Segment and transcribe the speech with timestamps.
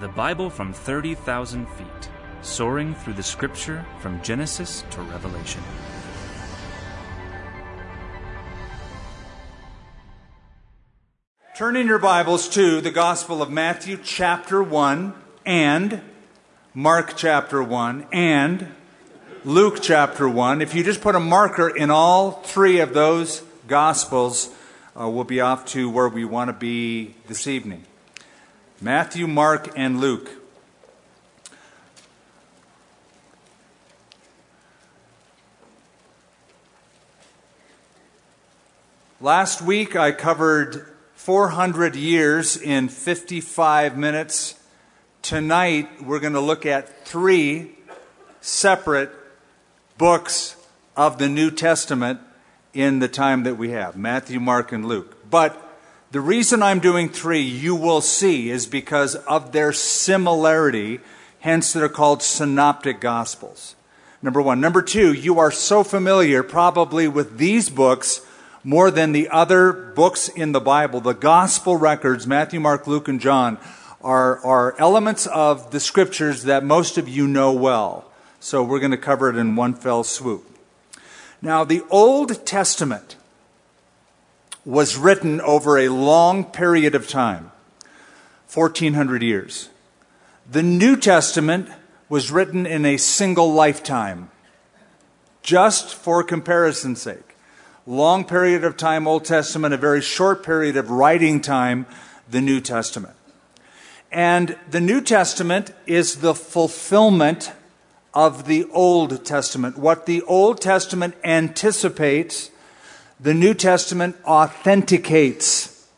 [0.00, 1.86] The Bible from 30,000 feet,
[2.42, 5.62] soaring through the scripture from Genesis to Revelation.
[11.56, 15.14] Turn in your Bibles to the Gospel of Matthew, chapter 1,
[15.46, 16.00] and
[16.74, 18.74] Mark, chapter 1, and
[19.44, 20.60] Luke, chapter 1.
[20.60, 24.52] If you just put a marker in all three of those Gospels,
[25.00, 27.84] uh, we'll be off to where we want to be this evening
[28.80, 30.30] Matthew, Mark, and Luke.
[39.20, 44.60] Last week I covered 400 years in 55 minutes.
[45.22, 47.70] Tonight we're going to look at three
[48.42, 49.10] separate
[49.96, 50.56] books
[50.96, 52.20] of the New Testament
[52.74, 55.30] in the time that we have Matthew, Mark, and Luke.
[55.30, 55.63] But
[56.14, 61.00] the reason I'm doing three, you will see, is because of their similarity,
[61.40, 63.74] hence, they're called synoptic gospels.
[64.22, 64.60] Number one.
[64.60, 68.24] Number two, you are so familiar probably with these books
[68.62, 71.00] more than the other books in the Bible.
[71.00, 73.58] The gospel records, Matthew, Mark, Luke, and John,
[74.00, 78.08] are, are elements of the scriptures that most of you know well.
[78.38, 80.48] So we're going to cover it in one fell swoop.
[81.42, 83.16] Now, the Old Testament
[84.64, 87.50] was written over a long period of time
[88.52, 89.68] 1400 years.
[90.50, 91.68] The New Testament
[92.08, 94.30] was written in a single lifetime,
[95.42, 97.34] just for comparison's sake
[97.86, 101.86] long period of time, Old Testament, a very short period of writing time,
[102.28, 103.14] the New Testament.
[104.10, 107.52] And the New Testament is the fulfillment
[108.14, 109.76] of the Old Testament.
[109.76, 112.50] What the Old Testament anticipates,
[113.24, 115.88] the New Testament authenticates.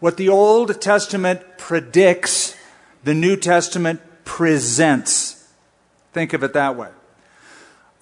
[0.00, 2.56] What the Old Testament predicts,
[3.04, 5.48] the New Testament presents.
[6.12, 6.88] Think of it that way.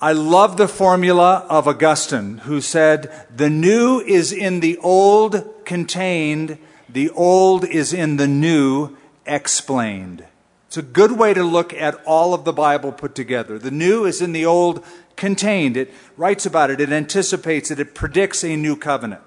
[0.01, 6.57] I love the formula of Augustine, who said, The new is in the old contained,
[6.89, 8.97] the old is in the new
[9.27, 10.25] explained.
[10.69, 13.59] It's a good way to look at all of the Bible put together.
[13.59, 14.83] The new is in the old
[15.21, 15.77] contained.
[15.77, 19.23] It writes about it, it anticipates it, it predicts a new covenant.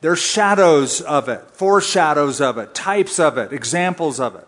[0.00, 4.46] There are shadows of it, foreshadows of it, types of it, examples of it.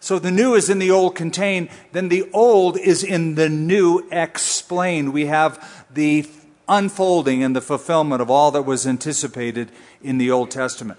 [0.00, 4.06] So the new is in the old contained, then the old is in the new
[4.10, 5.12] explained.
[5.12, 6.26] We have the
[6.68, 9.70] unfolding and the fulfillment of all that was anticipated
[10.02, 10.98] in the Old Testament.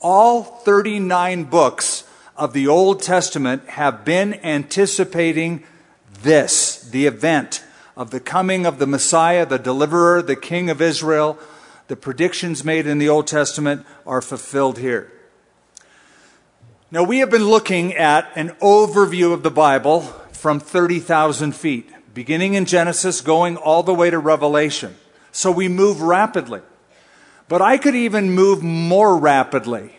[0.00, 2.04] All 39 books
[2.36, 5.64] of the Old Testament have been anticipating
[6.22, 7.64] this, the event
[7.96, 11.38] of the coming of the Messiah, the deliverer, the King of Israel.
[11.88, 15.12] The predictions made in the Old Testament are fulfilled here.
[16.90, 22.54] Now, we have been looking at an overview of the Bible from 30,000 feet, beginning
[22.54, 24.96] in Genesis, going all the way to Revelation.
[25.32, 26.62] So we move rapidly.
[27.48, 29.92] But I could even move more rapidly.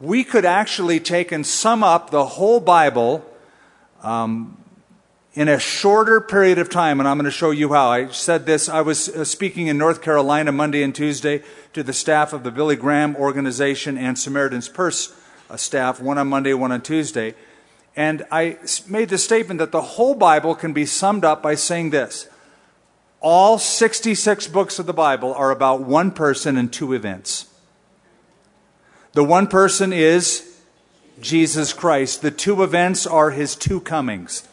[0.00, 3.24] We could actually take and sum up the whole Bible
[4.02, 4.56] um,
[5.36, 7.90] in a shorter period of time, and I'm going to show you how.
[7.90, 11.42] I said this, I was uh, speaking in North Carolina Monday and Tuesday
[11.74, 15.14] to the staff of the Billy Graham organization and Samaritan's Purse
[15.56, 17.34] staff, one on Monday, one on Tuesday.
[17.94, 18.56] And I
[18.88, 22.28] made the statement that the whole Bible can be summed up by saying this
[23.20, 27.46] all 66 books of the Bible are about one person and two events.
[29.12, 30.60] The one person is
[31.20, 32.22] Jesus Christ.
[32.22, 34.46] The two events are his two comings.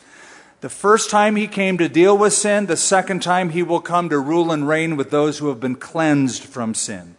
[0.64, 4.08] The first time he came to deal with sin, the second time he will come
[4.08, 7.16] to rule and reign with those who have been cleansed from sin.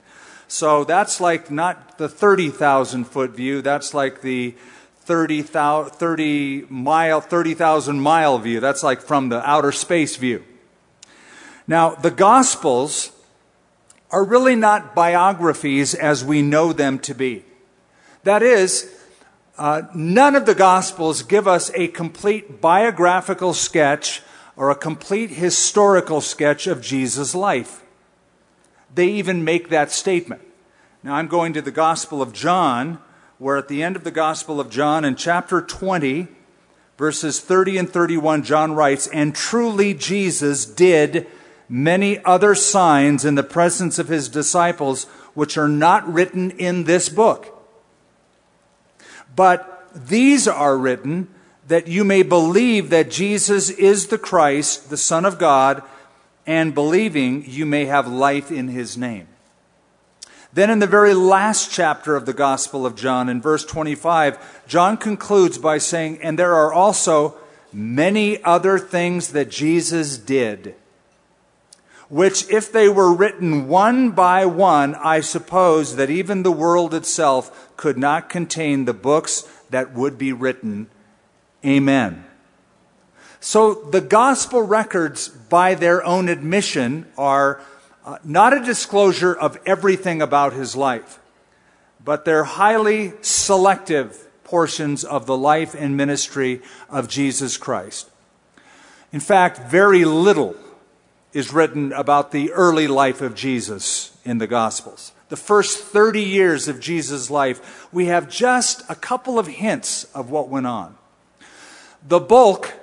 [0.49, 4.55] So that's like not the 30,000 foot view, that's like the
[5.01, 8.61] 30, 30 mile, 30,000 mile view.
[8.61, 10.43] That's like from the outer space view.
[11.67, 13.13] Now, the Gospels
[14.11, 17.45] are really not biographies as we know them to be.
[18.23, 18.91] That is,
[19.57, 24.23] uh, none of the Gospels give us a complete biographical sketch
[24.57, 27.83] or a complete historical sketch of Jesus' life.
[28.95, 30.43] They even make that statement.
[31.03, 32.99] Now I'm going to the Gospel of John,
[33.39, 36.29] where at the end of the Gospel of John, in chapter 20,
[36.97, 41.27] verses 30 and 31, John writes, And truly Jesus did
[41.69, 45.05] many other signs in the presence of his disciples,
[45.35, 47.54] which are not written in this book.
[49.35, 51.29] But these are written
[51.69, 55.83] that you may believe that Jesus is the Christ, the Son of God,
[56.47, 59.29] and believing you may have life in his name.
[60.53, 64.97] Then, in the very last chapter of the Gospel of John, in verse 25, John
[64.97, 67.35] concludes by saying, And there are also
[67.73, 70.77] many other things that Jesus did,
[72.09, 77.73] which, if they were written one by one, I suppose that even the world itself
[77.77, 80.89] could not contain the books that would be written.
[81.65, 82.25] Amen.
[83.41, 87.61] So the gospel records, by their own admission, are
[88.05, 91.19] uh, not a disclosure of everything about his life,
[92.05, 98.11] but they're highly selective portions of the life and ministry of Jesus Christ.
[99.13, 100.55] In fact, very little
[101.35, 105.13] is written about the early life of Jesus in the Gospels.
[105.29, 110.31] The first 30 years of Jesus' life, we have just a couple of hints of
[110.31, 110.97] what went on.
[112.07, 112.75] The bulk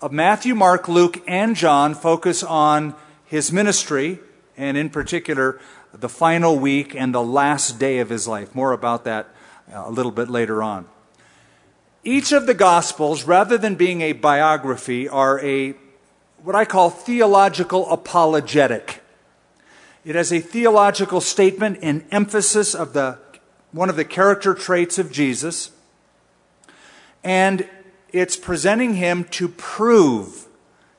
[0.00, 2.94] of Matthew, Mark, Luke, and John focus on
[3.26, 4.18] his ministry
[4.60, 5.58] and in particular,
[5.92, 8.54] the final week and the last day of his life.
[8.54, 9.28] More about that
[9.72, 10.86] uh, a little bit later on.
[12.04, 15.74] Each of the Gospels, rather than being a biography, are a
[16.42, 19.02] what I call theological apologetic.
[20.04, 23.18] It has a theological statement and emphasis of the,
[23.72, 25.70] one of the character traits of Jesus,
[27.22, 27.68] and
[28.12, 30.46] it's presenting him to prove,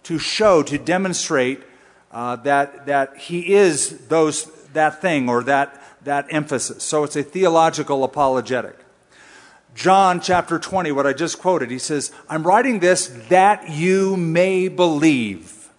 [0.04, 1.62] to show, to demonstrate
[2.12, 6.84] uh, that, that he is those, that thing or that, that emphasis.
[6.84, 8.81] So it's a theological apologetic.
[9.82, 14.68] John chapter 20, what I just quoted, he says, I'm writing this that you may
[14.68, 15.70] believe.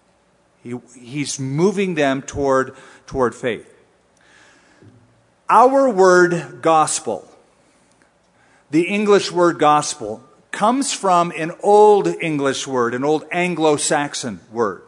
[0.61, 2.75] He, he's moving them toward,
[3.07, 3.73] toward faith.
[5.49, 7.31] Our word gospel,
[8.73, 14.83] the English word gospel, comes from an old English word, an old Anglo Saxon word.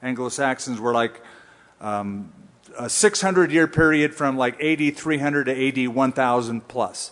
[0.00, 1.20] Anglo Saxons were like
[1.80, 2.32] um,
[2.78, 7.10] a 600 year period from like AD 300 to AD 1000 plus.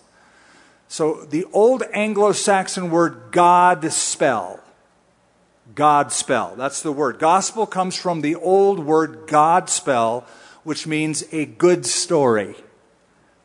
[0.88, 4.60] So the old Anglo Saxon word God spell,
[5.74, 7.18] God spell, that's the word.
[7.18, 10.26] Gospel comes from the old word God spell,
[10.64, 12.56] which means a good story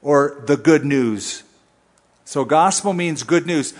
[0.01, 1.43] or the good news.
[2.23, 3.73] So gospel means good news.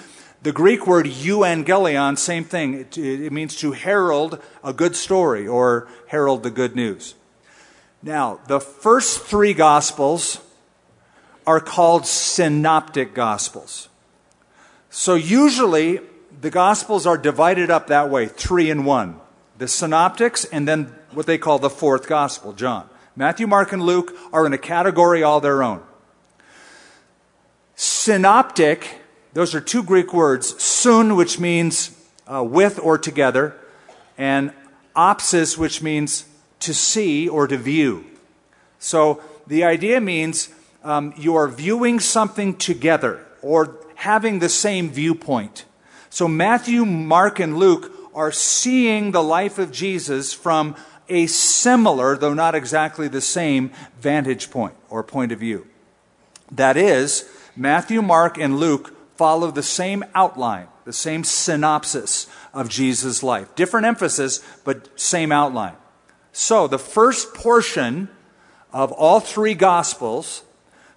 [0.43, 2.73] The Greek word euangelion, same thing.
[2.73, 7.15] It, it, means to herald a good story or herald the good news.
[8.01, 10.41] Now, the first three gospels
[11.45, 13.89] are called synoptic gospels.
[14.89, 15.99] So usually
[16.41, 19.19] the gospels are divided up that way, three in one.
[19.57, 22.89] The synoptics and then what they call the fourth gospel, John.
[23.15, 25.81] Matthew, Mark, and Luke are in a category all their own.
[27.75, 29.01] Synoptic
[29.33, 31.97] those are two Greek words, sun, which means
[32.31, 33.55] uh, with or together,
[34.15, 34.53] and
[34.95, 36.25] opsis, which means
[36.59, 38.05] to see or to view.
[38.77, 40.49] So the idea means
[40.83, 45.65] um, you are viewing something together or having the same viewpoint.
[46.09, 50.75] So Matthew, Mark, and Luke are seeing the life of Jesus from
[51.09, 55.67] a similar, though not exactly the same, vantage point or point of view.
[56.51, 63.23] That is, Matthew, Mark, and Luke follow the same outline, the same synopsis of Jesus'
[63.23, 63.53] life.
[63.55, 65.75] Different emphasis, but same outline.
[66.31, 68.09] So, the first portion
[68.71, 70.43] of all three Gospels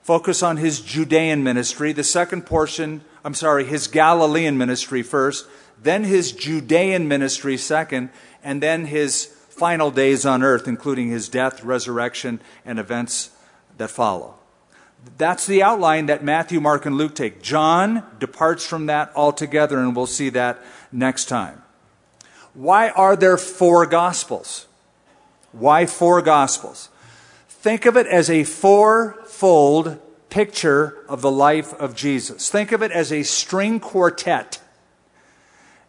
[0.06, 1.93] focus on his Judean ministry.
[1.93, 5.48] The second portion, I'm sorry, his Galilean ministry first,
[5.82, 8.10] then his Judean ministry second,
[8.44, 13.31] and then his final days on earth, including his death, resurrection, and events
[13.79, 14.36] that follow.
[15.19, 17.43] That's the outline that Matthew, Mark, and Luke take.
[17.43, 21.65] John departs from that altogether, and we'll see that next time.
[22.55, 24.69] Why are there four Gospels?
[25.51, 26.91] Why four Gospels?
[27.48, 28.44] Think of it as a
[29.36, 29.98] fourfold
[30.31, 32.48] picture of the life of Jesus.
[32.48, 34.62] Think of it as a string quartet.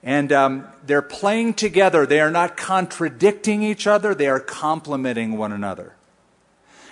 [0.04, 2.06] And um, they're playing together.
[2.06, 5.94] They are not contradicting each other, they are complementing one another.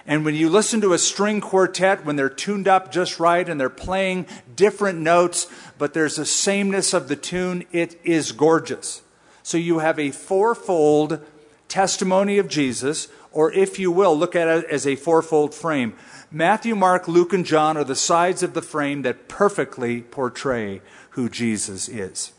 [0.07, 3.59] And when you listen to a string quartet, when they're tuned up just right and
[3.59, 5.47] they're playing different notes,
[5.77, 9.01] but there's a sameness of the tune, it is gorgeous.
[9.43, 11.19] So you have a fourfold
[11.67, 15.95] testimony of Jesus, or if you will, look at it as a fourfold frame.
[16.36, 21.30] Matthew, Mark, Luke, and John are the sides of the frame that perfectly portray who
[21.30, 22.34] Jesus is.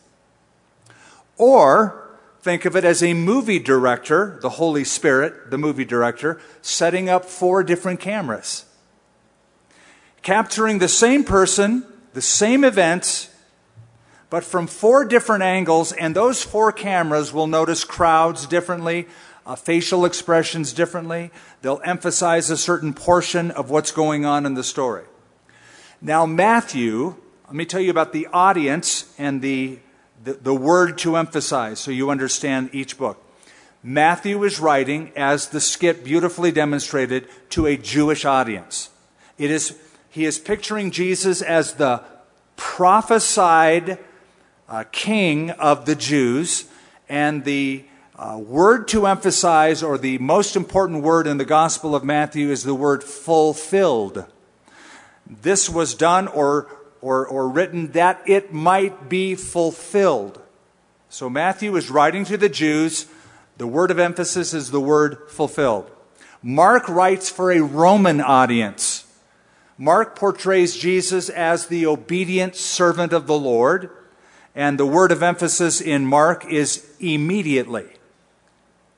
[1.38, 2.06] Or,
[2.46, 7.24] Think of it as a movie director, the Holy Spirit, the movie director, setting up
[7.24, 8.66] four different cameras,
[10.22, 13.30] capturing the same person, the same events,
[14.30, 19.08] but from four different angles, and those four cameras will notice crowds differently,
[19.46, 21.30] uh, facial expressions differently.
[21.62, 25.04] They'll emphasize a certain portion of what's going on in the story.
[26.02, 27.14] Now, Matthew,
[27.46, 29.78] let me tell you about the audience and the,
[30.22, 33.22] the, the word to emphasize so you understand each book.
[33.82, 38.90] Matthew is writing, as the skit beautifully demonstrated, to a Jewish audience.
[39.38, 39.78] It is,
[40.10, 42.02] he is picturing Jesus as the
[42.56, 43.98] prophesied
[44.68, 46.64] uh, king of the Jews,
[47.08, 47.84] and the
[48.18, 52.64] uh, word to emphasize, or the most important word in the Gospel of Matthew, is
[52.64, 54.24] the word fulfilled.
[55.26, 56.66] This was done or,
[57.02, 60.40] or, or written that it might be fulfilled.
[61.10, 63.06] So Matthew is writing to the Jews.
[63.58, 65.90] The word of emphasis is the word fulfilled.
[66.42, 69.04] Mark writes for a Roman audience.
[69.76, 73.90] Mark portrays Jesus as the obedient servant of the Lord,
[74.54, 77.95] and the word of emphasis in Mark is immediately.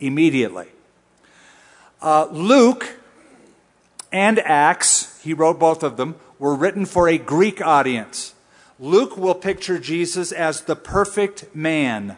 [0.00, 0.68] Immediately.
[2.00, 2.96] Uh, Luke
[4.12, 8.34] and Acts, he wrote both of them, were written for a Greek audience.
[8.78, 12.16] Luke will picture Jesus as the perfect man.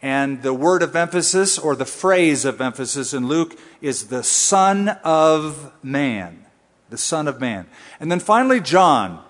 [0.00, 4.88] And the word of emphasis, or the phrase of emphasis in Luke, is the Son
[5.04, 6.46] of Man
[6.90, 7.66] the Son of Man.
[8.00, 9.22] And then finally, John.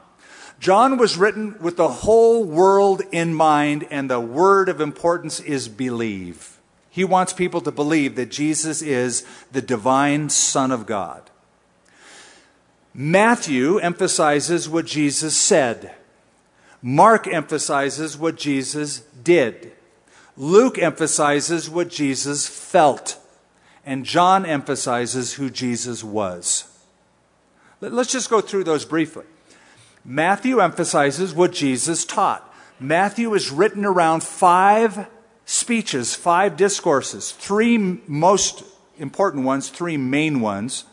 [0.61, 5.69] John was written with the whole world in mind, and the word of importance is
[5.69, 6.58] believe.
[6.99, 11.31] He wants people to believe that Jesus is the divine Son of God.
[12.93, 15.95] Matthew emphasizes what Jesus said.
[16.83, 19.71] Mark emphasizes what Jesus did.
[20.37, 23.17] Luke emphasizes what Jesus felt.
[23.87, 26.65] And John emphasizes who Jesus was.
[27.81, 29.25] Let's just go through those briefly.
[30.05, 32.53] Matthew emphasizes what Jesus taught.
[32.81, 35.07] Matthew is written around five
[35.49, 38.63] speeches, five discourses, three most
[38.99, 40.85] important ones, three main ones.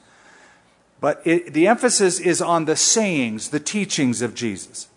[1.02, 4.88] But it, the emphasis is on the sayings, the teachings of Jesus.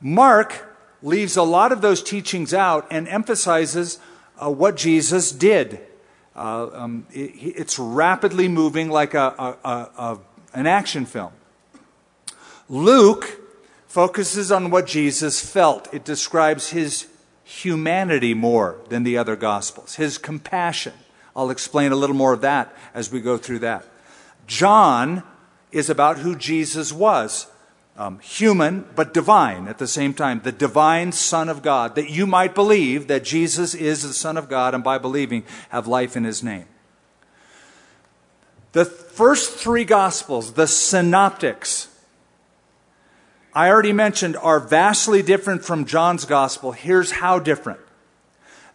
[0.00, 3.98] Mark leaves a lot of those teachings out and emphasizes
[4.40, 5.80] uh, what Jesus did.
[6.36, 10.18] Uh, um, it, it's rapidly moving like a, a, a,
[10.54, 11.32] an action film.
[12.68, 13.40] Luke
[13.88, 15.92] focuses on what Jesus felt.
[15.92, 17.08] It describes his
[17.52, 20.94] humanity more than the other Gospels, his compassion.
[21.36, 23.84] I'll explain a little more of that as we go through that.
[24.46, 25.22] John
[25.70, 27.46] is about who Jesus was
[27.96, 32.26] um, human, but divine at the same time, the divine Son of God, that you
[32.26, 36.24] might believe that Jesus is the Son of God and by believing have life in
[36.24, 36.64] his name.
[38.72, 41.88] The first three Gospels, the synoptics,
[43.54, 46.72] I already mentioned, are vastly different from John's Gospel.
[46.72, 47.80] Here's how different.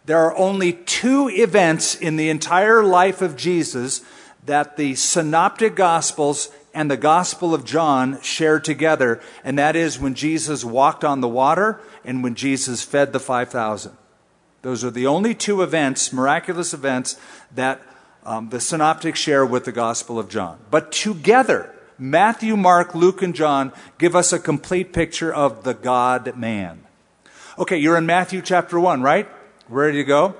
[0.04, 4.02] There are only two events in the entire life of Jesus
[4.46, 10.14] that the synoptic Gospels and the Gospel of John share together, and that is when
[10.14, 13.96] Jesus walked on the water and when Jesus fed the 5,000.
[14.62, 17.18] Those are the only two events, miraculous events,
[17.54, 17.80] that
[18.24, 20.58] um, the synoptics share with the Gospel of John.
[20.70, 26.36] But together, Matthew, Mark, Luke, and John give us a complete picture of the God
[26.36, 26.84] man.
[27.58, 29.28] Okay, you're in Matthew chapter 1, right?
[29.68, 30.36] Ready to go?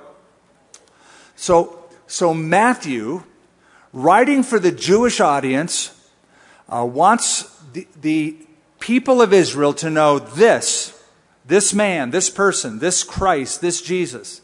[1.35, 3.23] So, so Matthew,
[3.91, 5.95] writing for the Jewish audience,
[6.69, 8.37] uh, wants the, the
[8.79, 10.95] people of Israel to know this
[11.49, 14.41] this man, this person, this Christ, this Jesus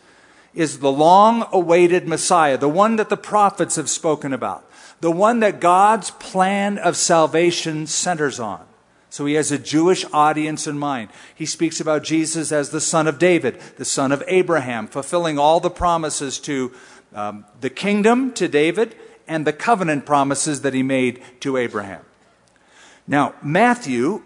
[0.55, 4.67] is the long awaited Messiah, the one that the prophets have spoken about,
[5.05, 8.65] the one that God's plan of salvation centers on.
[9.11, 11.11] So he has a Jewish audience in mind.
[11.35, 15.59] He speaks about Jesus as the son of David, the son of Abraham, fulfilling all
[15.59, 16.71] the promises to
[17.13, 18.95] um, the kingdom to David
[19.27, 22.01] and the covenant promises that he made to Abraham.
[23.05, 24.23] Now, Matthew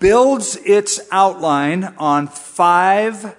[0.00, 3.36] builds its outline on five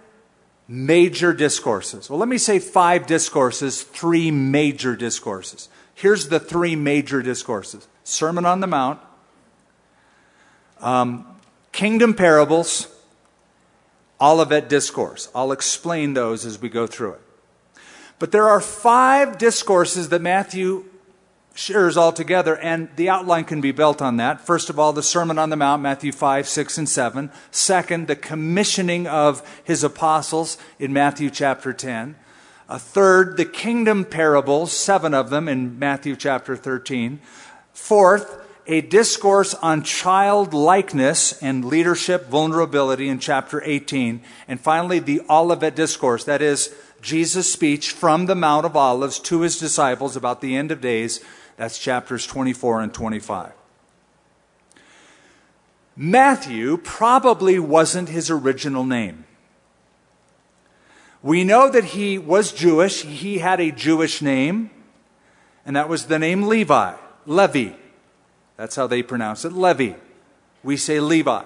[0.70, 2.10] major discourses.
[2.10, 5.68] Well, let me say five discourses, three major discourses.
[6.02, 9.00] Here's the three major discourses Sermon on the Mount,
[10.80, 11.28] um,
[11.72, 12.88] Kingdom Parables,
[14.20, 15.30] Olivet Discourse.
[15.36, 17.22] I'll explain those as we go through it.
[18.18, 20.86] But there are five discourses that Matthew
[21.54, 24.42] shares all together, and the outline can be built on that.
[24.42, 27.32] First of all, the Sermon on the Mount, Matthew 5, 6, and 7.
[27.52, 32.16] Second, the commissioning of his apostles in Matthew chapter 10.
[32.72, 37.20] A third, the kingdom parables, seven of them in Matthew chapter 13.
[37.74, 44.22] Fourth, a discourse on childlikeness and leadership vulnerability in chapter 18.
[44.48, 49.42] And finally, the Olivet Discourse, that is, Jesus' speech from the Mount of Olives to
[49.42, 51.20] his disciples about the end of days.
[51.58, 53.52] That's chapters 24 and 25.
[55.98, 59.26] Matthew probably wasn't his original name.
[61.24, 63.04] We know that he was Jewish.
[63.04, 64.72] He had a Jewish name,
[65.66, 67.74] and that was the name Levi, Levi.
[68.58, 69.94] That's how they pronounce it, Levi.
[70.64, 71.44] We say Levi.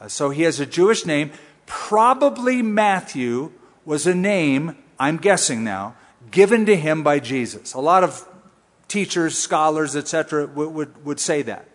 [0.00, 1.32] Uh, so he has a Jewish name.
[1.66, 3.52] Probably Matthew
[3.84, 5.96] was a name, I'm guessing now,
[6.30, 7.72] given to him by Jesus.
[7.72, 8.26] A lot of
[8.86, 11.68] teachers, scholars, etc., would, would, would say that.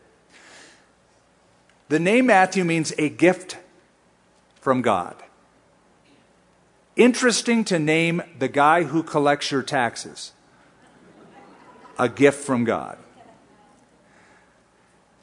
[1.89, 3.57] The name Matthew means a gift
[4.61, 5.15] from God.
[6.95, 10.31] Interesting to name the guy who collects your taxes
[11.97, 12.97] a gift from God.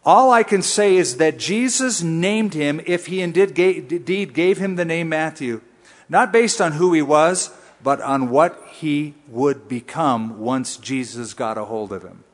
[0.05, 4.85] All I can say is that Jesus named him, if he indeed gave him the
[4.85, 5.61] name Matthew,
[6.09, 7.51] not based on who he was,
[7.83, 12.25] but on what he would become once Jesus got a hold of him.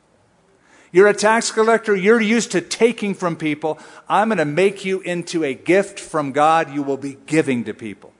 [0.92, 1.94] You're a tax collector.
[1.94, 3.78] You're used to taking from people.
[4.08, 7.74] I'm going to make you into a gift from God you will be giving to
[7.74, 8.12] people.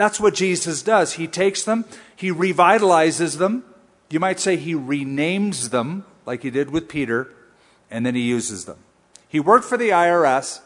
[0.00, 1.12] That's what Jesus does.
[1.12, 1.84] He takes them,
[2.16, 3.64] he revitalizes them.
[4.08, 7.30] You might say he renames them, like he did with Peter,
[7.90, 8.78] and then he uses them.
[9.28, 10.62] He worked for the IRS.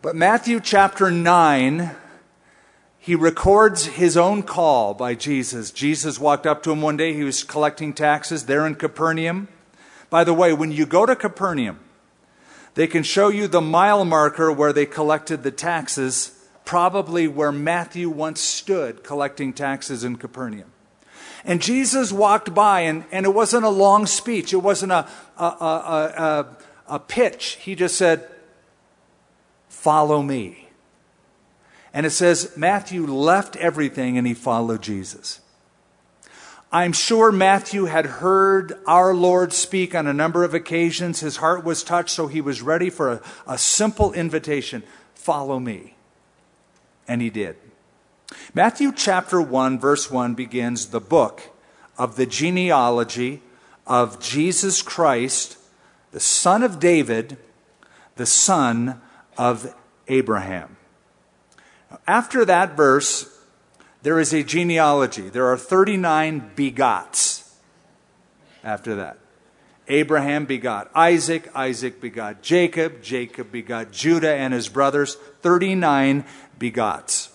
[0.00, 1.90] But Matthew chapter 9,
[3.00, 5.72] he records his own call by Jesus.
[5.72, 7.14] Jesus walked up to him one day.
[7.14, 9.48] He was collecting taxes there in Capernaum.
[10.08, 11.80] By the way, when you go to Capernaum,
[12.74, 18.08] they can show you the mile marker where they collected the taxes probably where Matthew
[18.08, 20.72] once stood collecting taxes in Capernaum.
[21.44, 25.06] And Jesus walked by, and, and it wasn't a long speech, it wasn't a,
[25.38, 26.56] a, a, a,
[26.94, 27.58] a pitch.
[27.60, 28.28] He just said,
[29.68, 30.68] Follow me.
[31.92, 35.40] And it says Matthew left everything and he followed Jesus.
[36.72, 41.20] I'm sure Matthew had heard our Lord speak on a number of occasions.
[41.20, 44.82] His heart was touched, so he was ready for a, a simple invitation
[45.14, 45.93] follow me.
[47.06, 47.56] And he did.
[48.54, 51.42] Matthew chapter 1, verse 1 begins the book
[51.98, 53.42] of the genealogy
[53.86, 55.58] of Jesus Christ,
[56.12, 57.36] the son of David,
[58.16, 59.00] the son
[59.36, 59.74] of
[60.08, 60.76] Abraham.
[62.06, 63.30] After that verse,
[64.02, 65.28] there is a genealogy.
[65.28, 67.54] There are 39 begots
[68.62, 69.18] after that.
[69.86, 76.24] Abraham begot Isaac, Isaac begot Jacob, Jacob begot Judah and his brothers, 39
[76.58, 77.30] begots.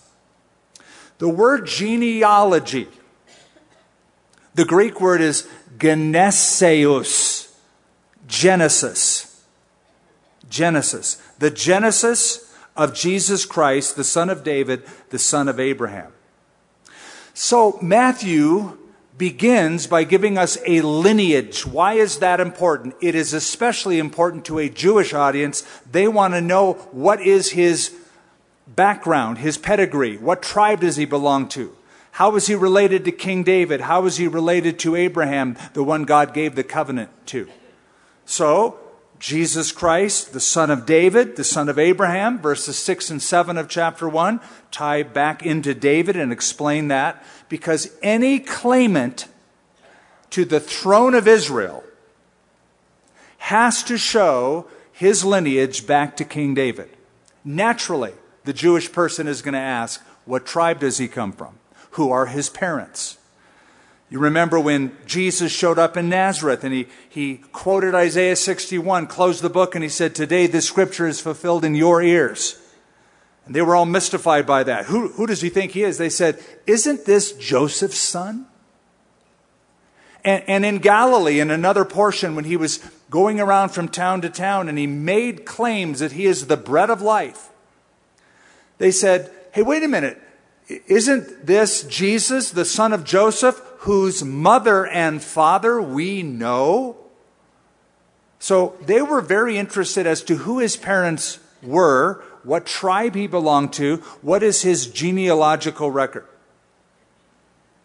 [1.18, 2.88] The word genealogy,
[4.54, 7.54] the Greek word is geneseos,
[8.26, 9.44] Genesis.
[10.48, 11.16] Genesis.
[11.38, 16.12] The Genesis of Jesus Christ, the son of David, the son of Abraham.
[17.34, 18.76] So Matthew
[19.16, 21.66] begins by giving us a lineage.
[21.66, 22.94] Why is that important?
[23.00, 25.62] It is especially important to a Jewish audience.
[25.90, 27.94] They want to know what is his
[28.74, 30.16] background, his pedigree.
[30.16, 31.76] What tribe does he belong to?
[32.12, 33.82] How is he related to King David?
[33.82, 37.48] How is he related to Abraham, the one God gave the covenant to?
[38.24, 38.78] So,
[39.18, 43.68] Jesus Christ, the son of David, the son of Abraham, verses 6 and 7 of
[43.68, 49.26] chapter 1, tie back into David and explain that because any claimant
[50.30, 51.84] to the throne of Israel
[53.38, 56.88] has to show his lineage back to King David.
[57.44, 58.12] Naturally,
[58.44, 61.58] the Jewish person is going to ask, What tribe does he come from?
[61.92, 63.18] Who are his parents?
[64.10, 69.40] You remember when Jesus showed up in Nazareth and he, he quoted Isaiah 61, closed
[69.40, 72.60] the book, and he said, Today this scripture is fulfilled in your ears.
[73.46, 74.86] And they were all mystified by that.
[74.86, 75.96] Who, who does he think he is?
[75.96, 78.46] They said, Isn't this Joseph's son?
[80.24, 82.78] And, and in Galilee, in another portion, when he was
[83.10, 86.90] going around from town to town and he made claims that he is the bread
[86.90, 87.49] of life,
[88.80, 90.20] they said, Hey, wait a minute.
[90.86, 96.96] Isn't this Jesus, the son of Joseph, whose mother and father we know?
[98.38, 103.74] So they were very interested as to who his parents were, what tribe he belonged
[103.74, 106.26] to, what is his genealogical record.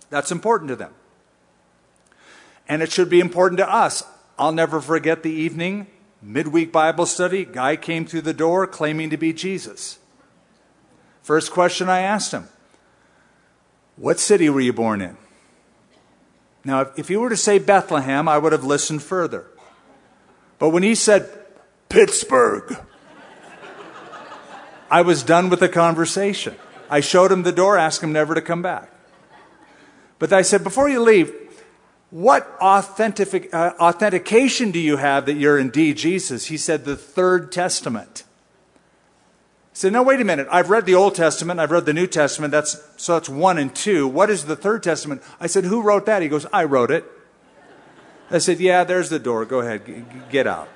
[0.10, 0.93] That's important to them.
[2.69, 4.03] And it should be important to us.
[4.39, 5.88] I'll never forget the evening
[6.21, 7.43] midweek Bible study.
[7.43, 9.99] Guy came through the door claiming to be Jesus.
[11.26, 12.48] First question I asked him
[13.96, 15.18] What city were you born in?
[16.64, 19.48] Now, if, he were to say Bethlehem, I would have listened further.
[20.60, 21.28] But when he said
[21.90, 22.78] Pittsburgh,
[24.90, 26.56] I was done with the conversation.
[26.92, 28.92] I showed him the door, asked him never to come back.
[30.20, 31.34] But I said, before you leave,
[32.12, 36.46] what authentic, uh, authentication do you have that you're indeed Jesus?
[36.46, 38.26] He said, the third testament.
[39.76, 40.48] Said, no, wait a minute.
[40.50, 41.60] I've read the Old Testament.
[41.60, 42.54] I've read the New Testament.
[42.54, 44.08] That's, so that's one and two.
[44.08, 45.22] What is the third testament?
[45.38, 46.22] I said, who wrote that?
[46.22, 47.04] He goes, I wrote it.
[48.32, 49.44] I said, yeah, there's the door.
[49.44, 50.30] Go ahead.
[50.30, 50.70] Get out.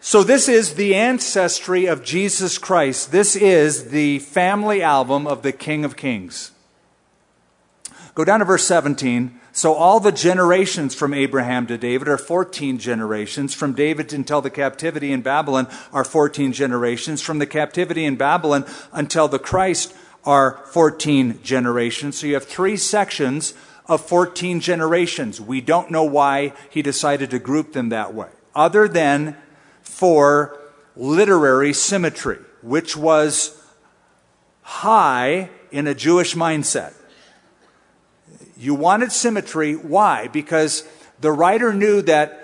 [0.00, 3.12] So, this is the ancestry of Jesus Christ.
[3.12, 6.50] This is the family album of the King of Kings.
[8.16, 9.40] Go down to verse 17.
[9.56, 13.54] So, all the generations from Abraham to David are 14 generations.
[13.54, 17.22] From David until the captivity in Babylon are 14 generations.
[17.22, 22.18] From the captivity in Babylon until the Christ are 14 generations.
[22.18, 23.54] So, you have three sections
[23.86, 25.40] of 14 generations.
[25.40, 29.36] We don't know why he decided to group them that way, other than
[29.82, 30.58] for
[30.96, 33.62] literary symmetry, which was
[34.62, 36.94] high in a Jewish mindset.
[38.56, 39.74] You wanted symmetry.
[39.74, 40.28] Why?
[40.28, 40.86] Because
[41.20, 42.40] the writer knew that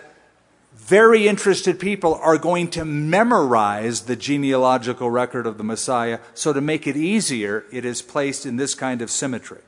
[0.74, 6.18] very interested people are going to memorize the genealogical record of the Messiah.
[6.34, 9.60] So, to make it easier, it is placed in this kind of symmetry.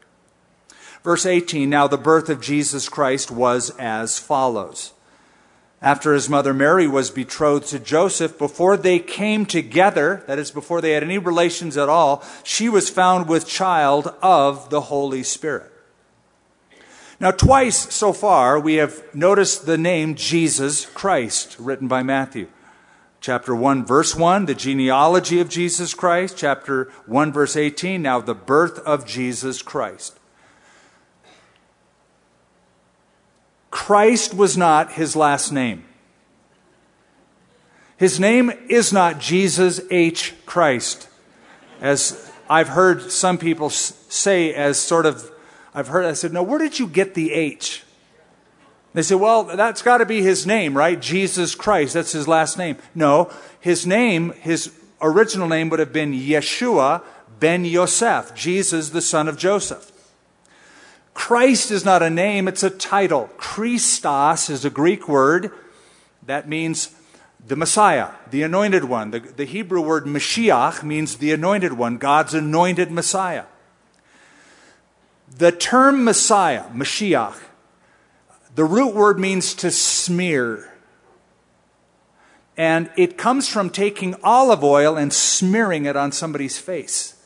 [1.02, 4.92] Verse 18 Now the birth of Jesus Christ was as follows.
[5.80, 10.80] After his mother Mary was betrothed to Joseph, before they came together, that is, before
[10.80, 15.71] they had any relations at all, she was found with child of the Holy Spirit.
[17.22, 22.48] Now, twice so far, we have noticed the name Jesus Christ, written by Matthew.
[23.20, 26.36] Chapter 1, verse 1, the genealogy of Jesus Christ.
[26.36, 30.18] Chapter 1, verse 18, now the birth of Jesus Christ.
[33.70, 35.84] Christ was not his last name.
[37.96, 40.34] His name is not Jesus H.
[40.44, 41.08] Christ,
[41.80, 45.30] as I've heard some people say, as sort of,
[45.74, 47.84] I've heard, I said, no, where did you get the H?
[48.94, 51.00] They say, well, that's got to be his name, right?
[51.00, 52.76] Jesus Christ, that's his last name.
[52.94, 57.02] No, his name, his original name would have been Yeshua
[57.40, 59.90] ben Yosef, Jesus the son of Joseph.
[61.14, 63.30] Christ is not a name, it's a title.
[63.36, 65.50] Christos is a Greek word
[66.26, 66.94] that means
[67.44, 69.10] the Messiah, the anointed one.
[69.10, 73.44] The, the Hebrew word Mashiach means the anointed one, God's anointed Messiah.
[75.36, 77.38] The term Messiah, Mashiach,
[78.54, 80.72] the root word means to smear.
[82.56, 87.16] And it comes from taking olive oil and smearing it on somebody's face.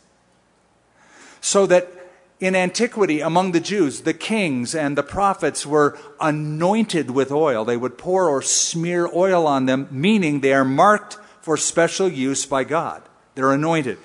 [1.41, 1.91] So that
[2.39, 7.65] in antiquity, among the Jews, the kings and the prophets were anointed with oil.
[7.65, 12.47] They would pour or smear oil on them, meaning they are marked for special use
[12.47, 13.03] by God.
[13.35, 13.99] They're anointed.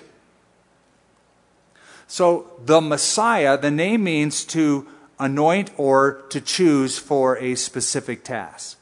[2.12, 4.86] So the Messiah, the name means to
[5.18, 8.76] anoint or to choose for a specific task.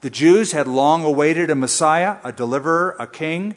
[0.00, 3.56] The Jews had long awaited a Messiah, a deliverer, a king.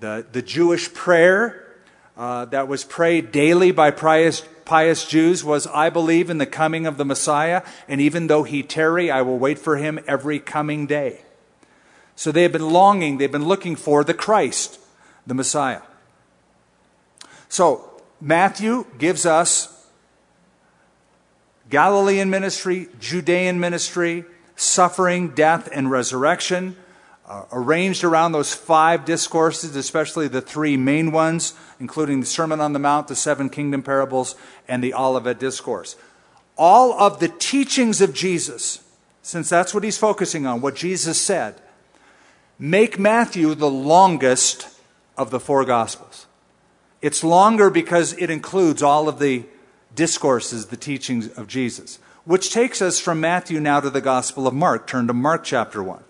[0.00, 1.76] The, the Jewish prayer
[2.16, 6.86] uh, that was prayed daily by pious, pious Jews was, I believe in the coming
[6.86, 10.86] of the Messiah, and even though he tarry, I will wait for him every coming
[10.86, 11.20] day.
[12.16, 14.80] So they have been longing, they've been looking for the Christ,
[15.26, 15.82] the Messiah.
[17.50, 17.87] So
[18.20, 19.86] Matthew gives us
[21.70, 24.24] Galilean ministry, Judean ministry,
[24.56, 26.76] suffering, death, and resurrection
[27.28, 32.72] uh, arranged around those five discourses, especially the three main ones, including the Sermon on
[32.72, 34.34] the Mount, the seven kingdom parables,
[34.66, 35.96] and the Olivet Discourse.
[36.56, 38.82] All of the teachings of Jesus,
[39.22, 41.60] since that's what he's focusing on, what Jesus said,
[42.58, 44.66] make Matthew the longest
[45.16, 46.27] of the four Gospels.
[47.00, 49.44] It's longer because it includes all of the
[49.94, 54.54] discourses, the teachings of Jesus, which takes us from Matthew now to the Gospel of
[54.54, 54.86] Mark.
[54.86, 56.02] Turn to Mark chapter 1.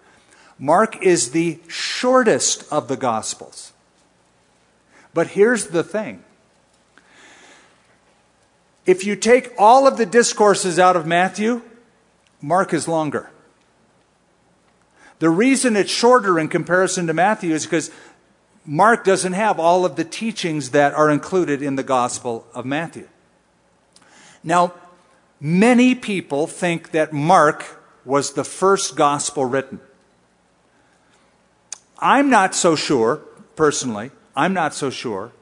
[0.59, 3.73] Mark is the shortest of the Gospels.
[5.15, 6.23] But here's the thing
[8.87, 11.63] if you take all of the discourses out of Matthew,
[12.41, 13.31] Mark is longer.
[15.19, 17.91] The reason it's shorter in comparison to Matthew is because
[18.71, 23.09] Mark doesn't have all of the teachings that are included in the Gospel of Matthew.
[24.45, 24.75] Now,
[25.41, 29.81] many people think that Mark was the first gospel written.
[31.99, 33.23] I'm not so sure,
[33.57, 34.11] personally.
[34.37, 35.33] I'm not so sure.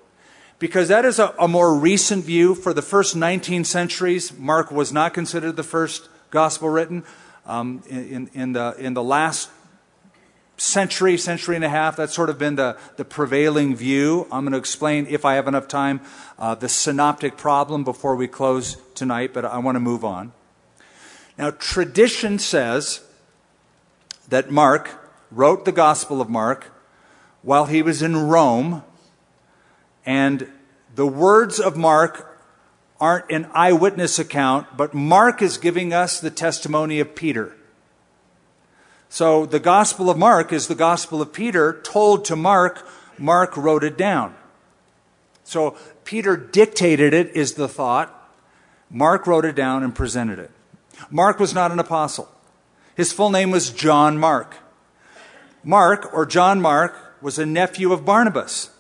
[0.61, 2.55] Because that is a, a, more recent view.
[2.55, 7.03] For the first 19 centuries, Mark was not considered the first gospel written.
[7.45, 9.51] Um, in, in, the, in the last
[10.57, 11.97] century, century and a half.
[11.97, 14.27] That's sort of been the, the prevailing view.
[14.33, 16.01] I'm going to explain, if I have enough time,
[16.39, 20.33] uh, the synoptic problem before we close tonight, but I want to move on.
[21.39, 23.01] Now, tradition says
[24.29, 24.91] that Mark
[25.31, 26.73] wrote the Gospel of Mark
[27.43, 28.83] while he was in Rome,
[30.05, 30.51] and
[30.95, 32.39] the words of Mark
[32.99, 37.56] aren't an eyewitness account, but Mark is giving us the testimony of Peter.
[39.09, 42.87] So the Gospel of Mark is the Gospel of Peter told to Mark.
[43.19, 44.35] Mark wrote it down.
[45.45, 48.13] So Peter dictated it, is the thought.
[48.91, 50.51] Mark wrote it down and presented it.
[51.11, 52.29] Mark was not an apostle.
[52.97, 54.57] His full name was John Mark.
[55.63, 58.71] Mark, or John Mark, was a nephew of Barnabas.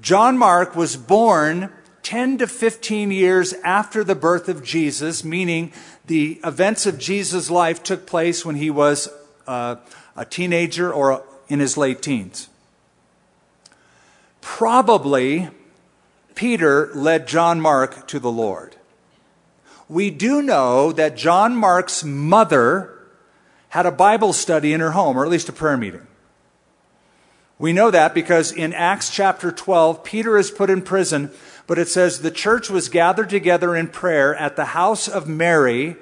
[0.00, 1.72] John Mark was born
[2.14, 5.72] 10 to 15 years after the birth of Jesus, meaning
[6.06, 9.08] the events of Jesus' life took place when he was
[9.48, 9.74] uh,
[10.16, 12.48] a teenager or in his late teens.
[14.40, 15.48] Probably
[16.36, 18.76] Peter led John Mark to the Lord.
[19.88, 22.96] We do know that John Mark's mother
[23.70, 26.06] had a Bible study in her home, or at least a prayer meeting.
[27.58, 31.32] We know that because in Acts chapter 12, Peter is put in prison
[31.66, 35.96] but it says the church was gathered together in prayer at the house of Mary,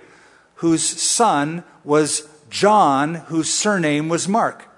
[0.56, 4.68] whose son was John, whose surname was Mark.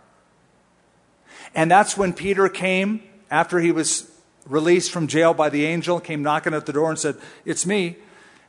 [1.55, 4.11] And that's when Peter came after he was
[4.47, 7.97] released from jail by the angel, came knocking at the door and said, It's me.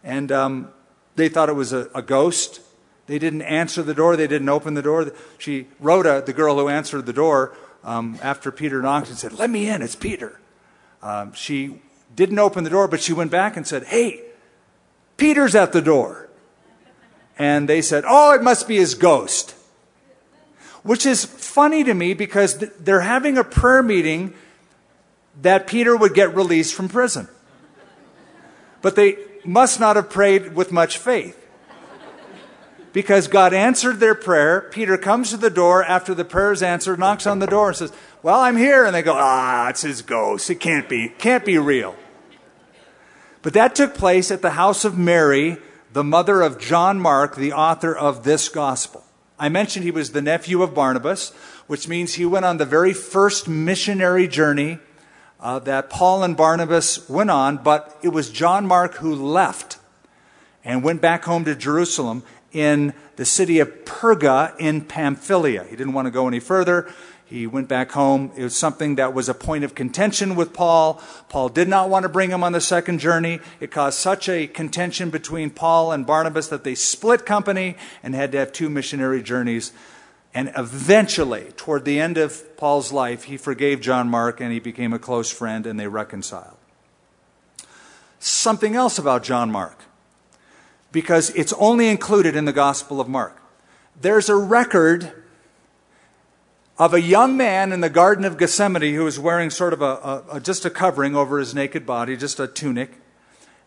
[0.03, 0.69] And um,
[1.15, 2.61] they thought it was a, a, ghost.
[3.07, 5.11] They didn't answer the door, they didn't open the door.
[5.37, 9.49] She, Rhoda, the girl who answered the door, um, after Peter knocked and said, Let
[9.49, 10.39] me in, it's Peter.
[11.01, 11.81] Um, she
[12.15, 14.21] didn't open the door, but she went back and said, Hey,
[15.17, 16.29] Peter's at the door.
[17.37, 19.55] And they said, Oh, it must be his ghost.
[20.83, 24.33] Which is funny to me because they're having a prayer meeting
[25.41, 27.27] that Peter would get released from prison.
[28.81, 31.41] But they must not have prayed with much faith.
[32.93, 34.69] Because God answered their prayer.
[34.71, 37.77] Peter comes to the door after the prayer is answered, knocks on the door, and
[37.77, 37.91] says,
[38.23, 38.85] Well, I'm here.
[38.85, 40.49] And they go, Ah, it's his ghost.
[40.49, 41.95] It can't be, can't be real.
[43.45, 45.57] But that took place at the house of Mary,
[45.93, 49.03] the mother of John Mark, the author of this gospel.
[49.37, 51.29] I mentioned he was the nephew of Barnabas,
[51.67, 54.79] which means he went on the very first missionary journey
[55.39, 59.77] uh, that Paul and Barnabas went on, but it was John Mark who left
[60.63, 65.65] and went back home to Jerusalem in the city of Perga in Pamphylia.
[65.65, 66.91] He didn't want to go any further.
[67.25, 68.31] He went back home.
[68.37, 71.01] It was something that was a point of contention with Paul.
[71.27, 73.39] Paul did not want to bring him on the second journey.
[73.59, 78.31] It caused such a contention between Paul and Barnabas that they split company and had
[78.33, 79.73] to have two missionary journeys.
[80.35, 84.93] And eventually, toward the end of Paul's life, he forgave John Mark and he became
[84.93, 86.57] a close friend and they reconciled.
[88.19, 89.85] Something else about John Mark,
[90.91, 93.41] because it's only included in the Gospel of Mark.
[93.99, 95.23] There's a record
[96.77, 99.85] of a young man in the Garden of Gethsemane who was wearing sort of a,
[99.85, 102.99] a, a just a covering over his naked body, just a tunic.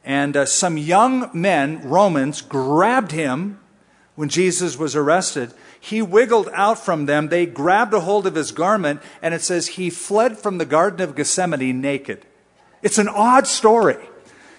[0.04, 3.60] And uh, some young men, Romans, grabbed him
[4.14, 5.54] when Jesus was arrested.
[5.80, 7.28] He wiggled out from them.
[7.28, 11.00] They grabbed a hold of his garment, and it says he fled from the Garden
[11.00, 12.26] of Gethsemane naked.
[12.82, 13.96] It's an odd story.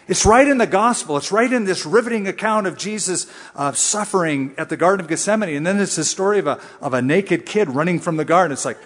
[0.09, 1.17] It's right in the gospel.
[1.17, 5.55] It's right in this riveting account of Jesus uh, suffering at the Garden of Gethsemane.
[5.55, 8.51] And then it's the story of a, of a naked kid running from the garden.
[8.51, 8.79] It's like,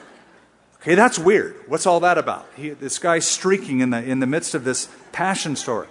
[0.82, 1.56] okay, that's weird.
[1.68, 2.46] What's all that about?
[2.58, 5.88] He, this guy streaking in the, in the midst of this passion story.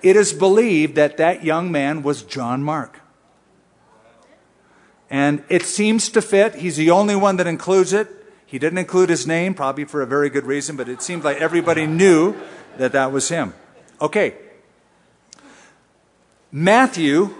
[0.00, 3.00] It is believed that that young man was John Mark.
[5.10, 6.54] And it seems to fit.
[6.54, 8.08] He's the only one that includes it.
[8.46, 11.36] He didn't include his name, probably for a very good reason, but it seemed like
[11.36, 12.34] everybody knew
[12.78, 13.52] that that was him.
[14.00, 14.36] Okay,
[16.56, 17.34] Matthew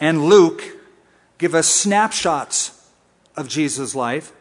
[0.00, 0.60] and Luke
[1.38, 2.90] give us snapshots
[3.36, 4.32] of Jesus' life.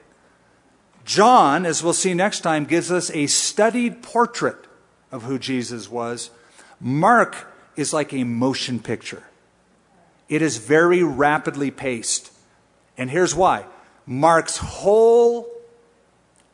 [1.04, 4.58] John, as we'll see next time, gives us a studied portrait
[5.12, 6.32] of who Jesus was.
[6.80, 9.22] Mark is like a motion picture.
[10.30, 12.32] It is very rapidly paced.
[12.98, 13.66] And here's why
[14.08, 15.48] Mark's whole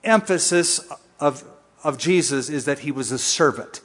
[0.04, 0.82] emphasis
[1.18, 1.46] of,
[1.82, 3.80] of Jesus is that he was a servant.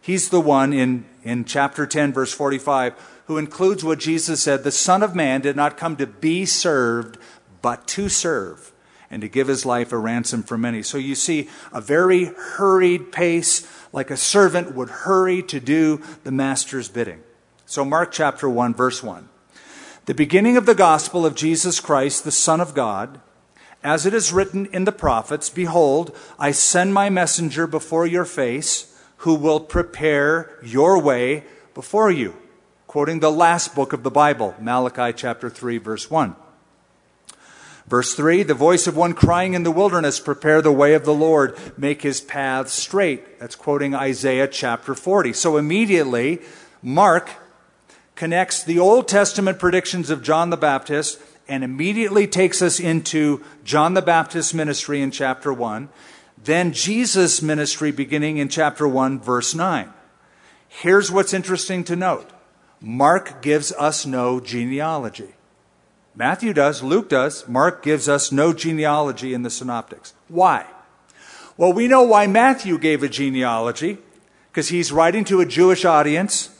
[0.00, 2.94] He's the one in, in chapter 10, verse 45,
[3.26, 7.18] who includes what Jesus said the Son of Man did not come to be served,
[7.60, 8.72] but to serve,
[9.10, 10.84] and to give his life a ransom for many.
[10.84, 16.30] So you see a very hurried pace, like a servant would hurry to do the
[16.30, 17.24] master's bidding.
[17.66, 19.28] So, Mark chapter 1, verse 1.
[20.04, 23.20] The beginning of the gospel of Jesus Christ, the Son of God,
[23.82, 28.95] As it is written in the prophets, Behold, I send my messenger before your face,
[29.18, 32.36] who will prepare your way before you.
[32.86, 36.36] Quoting the last book of the Bible, Malachi chapter 3, verse 1.
[37.86, 41.14] Verse 3 The voice of one crying in the wilderness, Prepare the way of the
[41.14, 43.38] Lord, make his paths straight.
[43.38, 45.32] That's quoting Isaiah chapter 40.
[45.32, 46.40] So immediately,
[46.82, 47.30] Mark
[48.14, 53.94] connects the Old Testament predictions of John the Baptist and immediately takes us into John
[53.94, 55.88] the Baptist's ministry in chapter 1,
[56.46, 59.92] then Jesus' ministry beginning in chapter 1, verse 9.
[60.68, 62.30] Here's what's interesting to note
[62.80, 65.34] Mark gives us no genealogy.
[66.14, 70.14] Matthew does, Luke does, Mark gives us no genealogy in the synoptics.
[70.28, 70.66] Why?
[71.58, 73.98] Well, we know why Matthew gave a genealogy,
[74.50, 76.50] because he's writing to a Jewish audience.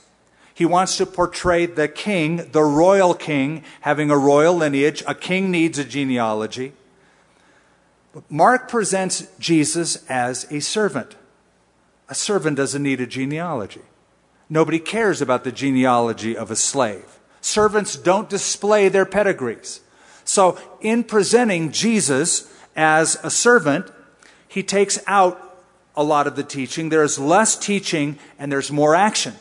[0.52, 5.02] He wants to portray the king, the royal king, having a royal lineage.
[5.06, 6.72] A king needs a genealogy.
[8.28, 11.16] Mark presents Jesus as a servant.
[12.08, 13.82] A servant doesn't need a genealogy.
[14.48, 17.18] Nobody cares about the genealogy of a slave.
[17.40, 19.80] Servants don't display their pedigrees.
[20.24, 23.90] So, in presenting Jesus as a servant,
[24.48, 25.64] he takes out
[25.96, 26.88] a lot of the teaching.
[26.88, 29.34] There's less teaching and there's more action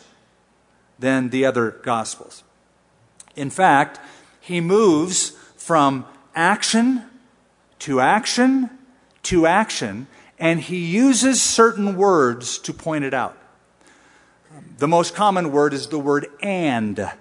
[1.00, 2.44] than the other Gospels.
[3.36, 4.00] In fact,
[4.40, 7.04] he moves from action
[7.86, 8.70] to action
[9.26, 10.08] to action,
[10.40, 13.38] and he uses certain words to point it out.
[14.78, 17.12] The most common word is the word and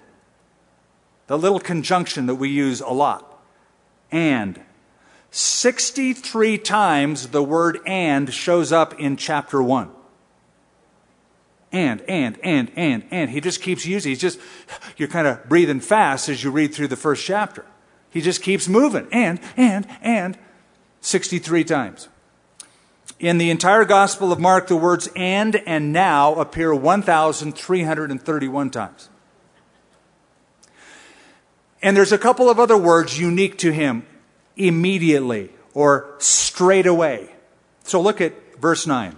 [1.27, 3.43] the little conjunction that we use a lot.
[4.11, 4.59] And.
[5.31, 9.89] 63 times the word and shows up in chapter 1.
[11.73, 13.29] And, and, and, and, and.
[13.29, 14.11] He just keeps using.
[14.11, 14.39] He's just,
[14.95, 17.65] you're kind of breathing fast as you read through the first chapter.
[18.09, 19.09] He just keeps moving.
[19.11, 20.37] And, and, and.
[21.05, 22.09] 63 times.
[23.19, 29.09] In the entire Gospel of Mark, the words and and now appear 1,331 times.
[31.83, 34.07] And there's a couple of other words unique to him
[34.57, 37.29] immediately or straight away.
[37.83, 39.15] So look at verse 9,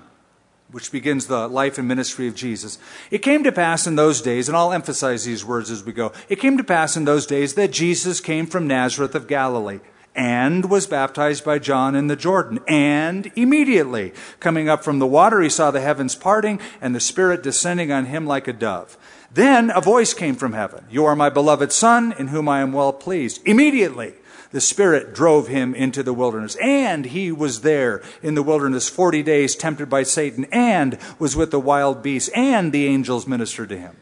[0.71, 2.77] which begins the life and ministry of Jesus.
[3.09, 6.11] It came to pass in those days, and I'll emphasize these words as we go.
[6.27, 9.79] It came to pass in those days that Jesus came from Nazareth of Galilee
[10.17, 12.59] and was baptized by John in the Jordan.
[12.67, 17.43] And immediately, coming up from the water, he saw the heavens parting and the Spirit
[17.43, 18.97] descending on him like a dove.
[19.31, 22.73] Then a voice came from heaven You are my beloved Son, in whom I am
[22.73, 23.41] well pleased.
[23.45, 24.15] Immediately,
[24.51, 26.55] the Spirit drove him into the wilderness.
[26.55, 31.51] And he was there in the wilderness 40 days, tempted by Satan, and was with
[31.51, 33.95] the wild beasts, and the angels ministered to him.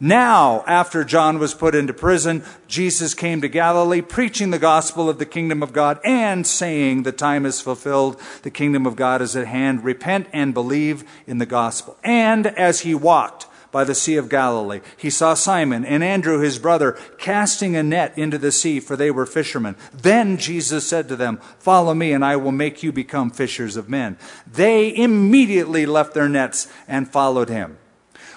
[0.00, 5.18] Now, after John was put into prison, Jesus came to Galilee, preaching the gospel of
[5.18, 9.36] the kingdom of God and saying, The time is fulfilled, the kingdom of God is
[9.36, 9.84] at hand.
[9.84, 11.96] Repent and believe in the gospel.
[12.02, 14.80] And as he walked, by the Sea of Galilee.
[14.96, 19.10] He saw Simon and Andrew, his brother, casting a net into the sea, for they
[19.10, 19.74] were fishermen.
[19.92, 23.88] Then Jesus said to them, Follow me, and I will make you become fishers of
[23.88, 24.16] men.
[24.46, 27.76] They immediately left their nets and followed him.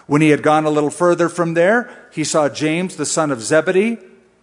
[0.08, 3.42] When he had gone a little further from there, he saw James, the son of
[3.42, 4.00] Zebedee,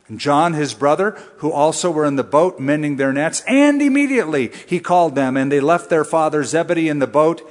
[0.07, 3.43] and John, his brother, who also were in the boat mending their nets.
[3.49, 7.43] And immediately he called them, and they left their father Zebedee in the boat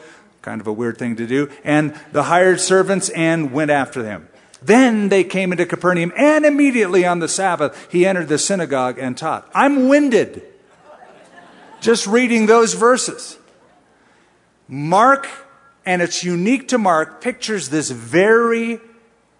[0.43, 4.27] kind of a weird thing to do, and the hired servants and went after them.
[4.61, 9.17] Then they came into Capernaum, and immediately on the Sabbath, he entered the synagogue and
[9.17, 9.49] taught.
[9.55, 10.43] I'm winded
[11.81, 13.37] just reading those verses.
[14.67, 15.27] Mark,
[15.85, 18.79] and it's unique to Mark, pictures this very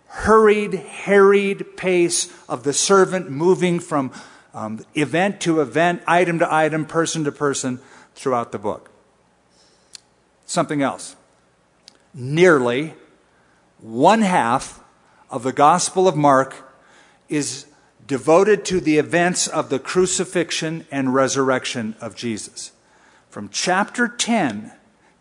[0.08, 4.12] hurried, harried pace of the servant moving from
[4.54, 7.80] um, event to event, item to item, person to person
[8.16, 8.92] throughout the book
[10.46, 11.16] something else.
[12.14, 12.94] Nearly
[13.80, 14.82] one half
[15.30, 16.72] of the Gospel of Mark
[17.28, 17.66] is
[18.06, 22.72] devoted to the events of the crucifixion and resurrection of Jesus.
[23.30, 24.72] From chapter 10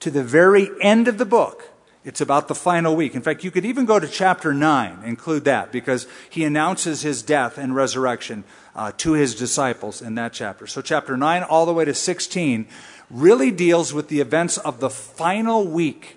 [0.02, 1.70] to the very end of the book,
[2.04, 3.14] it's about the final week.
[3.14, 7.22] In fact, you could even go to chapter 9, include that, because he announces his
[7.22, 8.44] death and resurrection
[8.74, 10.66] uh, to his disciples in that chapter.
[10.66, 12.66] So, chapter 9 all the way to 16
[13.12, 16.16] really deals with the events of the final week.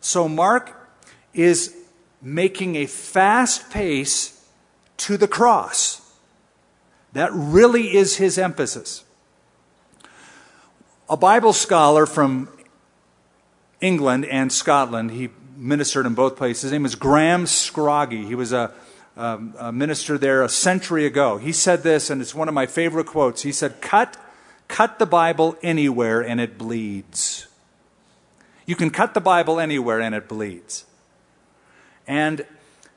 [0.00, 0.88] So Mark
[1.34, 1.74] is
[2.22, 4.46] making a fast pace
[4.98, 6.00] to the cross.
[7.12, 9.04] That really is his emphasis.
[11.08, 12.48] A Bible scholar from
[13.80, 16.62] England and Scotland, he ministered in both places.
[16.62, 18.26] His name is Graham Scroggie.
[18.26, 18.72] He was a,
[19.16, 21.38] um, a minister there a century ago.
[21.38, 23.42] He said this, and it's one of my favorite quotes.
[23.42, 24.16] He said, Cut,
[24.68, 27.46] cut the Bible anywhere and it bleeds.
[28.66, 30.84] You can cut the Bible anywhere and it bleeds.
[32.06, 32.46] And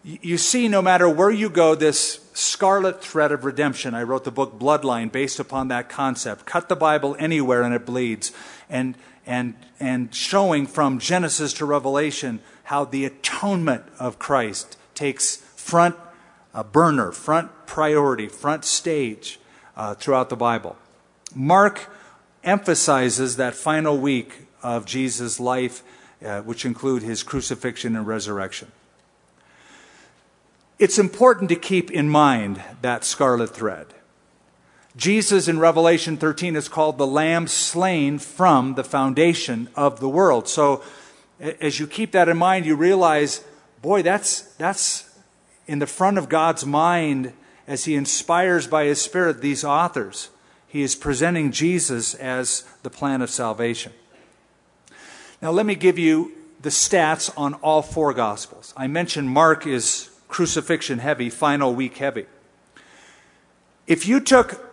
[0.03, 3.93] you see, no matter where you go, this scarlet thread of redemption.
[3.93, 6.45] I wrote the book Bloodline based upon that concept.
[6.45, 8.31] Cut the Bible anywhere and it bleeds.
[8.69, 8.95] And,
[9.27, 15.95] and, and showing from Genesis to Revelation how the atonement of Christ takes front
[16.53, 19.39] uh, burner, front priority, front stage
[19.75, 20.75] uh, throughout the Bible.
[21.35, 21.91] Mark
[22.43, 25.83] emphasizes that final week of Jesus' life,
[26.25, 28.71] uh, which include his crucifixion and resurrection.
[30.79, 33.87] It's important to keep in mind that scarlet thread.
[34.97, 40.49] Jesus in Revelation 13 is called the Lamb slain from the foundation of the world.
[40.49, 40.83] So,
[41.39, 43.43] as you keep that in mind, you realize,
[43.83, 45.15] boy, that's, that's
[45.67, 47.33] in the front of God's mind
[47.67, 50.29] as He inspires by His Spirit these authors.
[50.67, 53.93] He is presenting Jesus as the plan of salvation.
[55.43, 56.31] Now, let me give you
[56.63, 58.73] the stats on all four Gospels.
[58.75, 62.25] I mentioned Mark is crucifixion heavy, final week heavy.
[63.85, 64.66] If you took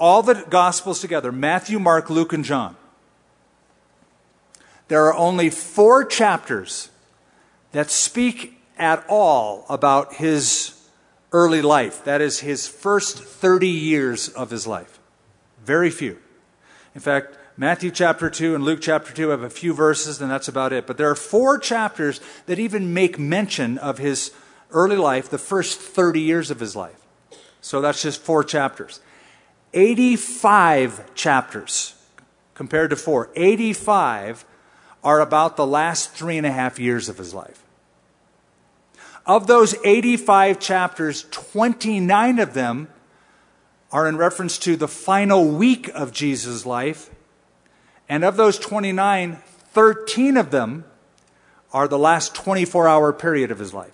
[0.00, 2.74] all the Gospels together Matthew, Mark, Luke, and John
[4.90, 6.90] there are only four chapters
[7.70, 10.74] that speak at all about his
[11.30, 12.02] early life.
[12.02, 14.98] That is, his first 30 years of his life.
[15.64, 16.18] Very few.
[16.92, 20.48] In fact, Matthew chapter 2 and Luke chapter 2 have a few verses, and that's
[20.48, 20.88] about it.
[20.88, 24.32] But there are four chapters that even make mention of his
[24.72, 27.06] early life, the first 30 years of his life.
[27.60, 28.98] So that's just four chapters.
[29.72, 31.94] 85 chapters
[32.54, 33.30] compared to four.
[33.36, 34.44] 85
[35.02, 37.62] are about the last three and a half years of his life.
[39.26, 42.88] Of those 85 chapters, 29 of them
[43.92, 47.10] are in reference to the final week of Jesus' life.
[48.08, 49.36] And of those 29,
[49.72, 50.84] 13 of them
[51.72, 53.92] are the last 24 hour period of his life.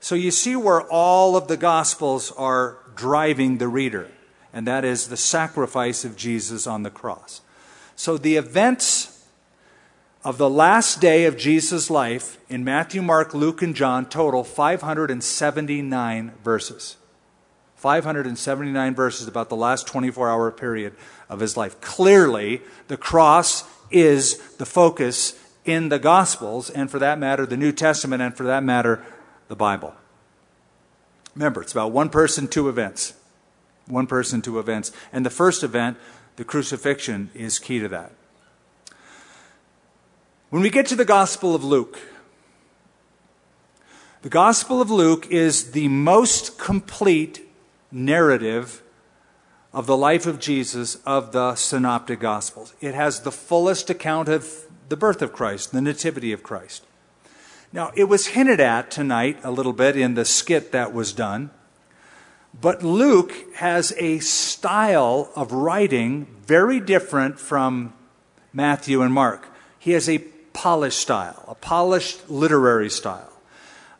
[0.00, 4.10] So you see where all of the Gospels are driving the reader,
[4.52, 7.40] and that is the sacrifice of Jesus on the cross.
[7.96, 9.26] So the events
[10.24, 16.32] of the last day of Jesus' life in Matthew, Mark, Luke, and John total 579
[16.42, 16.96] verses.
[17.76, 20.94] 579 verses about the last 24 hour period
[21.28, 21.80] of his life.
[21.80, 27.72] Clearly, the cross is the focus in the Gospels, and for that matter, the New
[27.72, 29.04] Testament, and for that matter,
[29.48, 29.94] the Bible.
[31.34, 33.12] Remember, it's about one person, two events.
[33.88, 34.92] One person, two events.
[35.12, 35.96] And the first event,
[36.36, 38.12] the crucifixion, is key to that.
[40.50, 41.98] When we get to the Gospel of Luke,
[44.22, 47.48] the Gospel of Luke is the most complete
[47.90, 48.82] narrative
[49.72, 52.74] of the life of Jesus of the Synoptic Gospels.
[52.80, 56.84] It has the fullest account of the birth of Christ, the nativity of Christ.
[57.72, 61.50] Now, it was hinted at tonight a little bit in the skit that was done,
[62.60, 67.92] but Luke has a style of writing very different from
[68.52, 69.48] Matthew and Mark.
[69.78, 70.18] He has a
[70.52, 73.32] polished style, a polished literary style.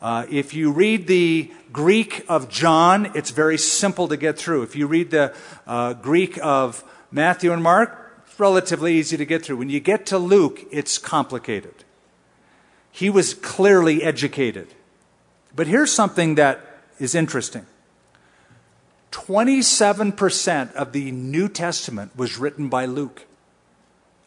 [0.01, 4.63] Uh, if you read the Greek of John, it's very simple to get through.
[4.63, 5.35] If you read the
[5.67, 9.57] uh, Greek of Matthew and Mark, it's relatively easy to get through.
[9.57, 11.85] When you get to Luke, it's complicated.
[12.91, 14.69] He was clearly educated.
[15.55, 16.61] But here's something that
[16.99, 17.67] is interesting
[19.11, 23.27] 27% of the New Testament was written by Luke,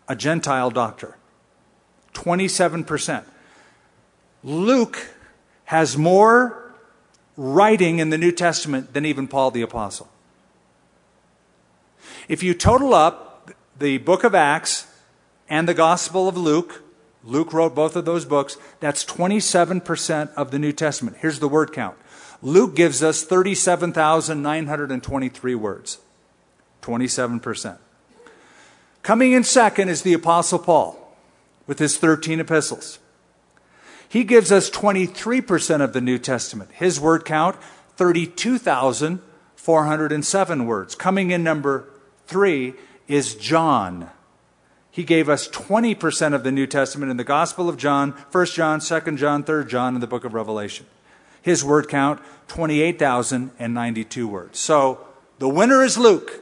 [0.08, 1.18] a Gentile doctor.
[2.14, 3.24] 27%.
[4.44, 5.08] Luke
[5.66, 6.74] has more
[7.38, 10.10] writing in the New Testament than even Paul the Apostle.
[12.28, 14.88] If you total up the book of Acts
[15.50, 16.84] and the Gospel of Luke,
[17.24, 18.58] Luke wrote both of those books.
[18.80, 21.18] That's 27% of the New Testament.
[21.20, 21.98] Here's the word count
[22.42, 26.00] Luke gives us 37,923 words.
[26.82, 27.78] 27%.
[29.04, 30.98] Coming in second is the Apostle Paul
[31.68, 33.00] with his 13 epistles.
[34.10, 36.72] He gives us 23% of the New Testament.
[36.74, 37.56] His word count,
[37.96, 40.96] 32,407 words.
[40.96, 41.88] Coming in number
[42.28, 42.74] three
[43.08, 44.10] is John
[44.92, 48.82] he gave us 20% of the New Testament in the Gospel of John, 1 John,
[48.82, 50.86] 2 John, 3 John, and the book of Revelation.
[51.42, 54.60] His word count, 28,092 words.
[54.60, 55.00] So
[55.40, 56.42] the winner is Luke.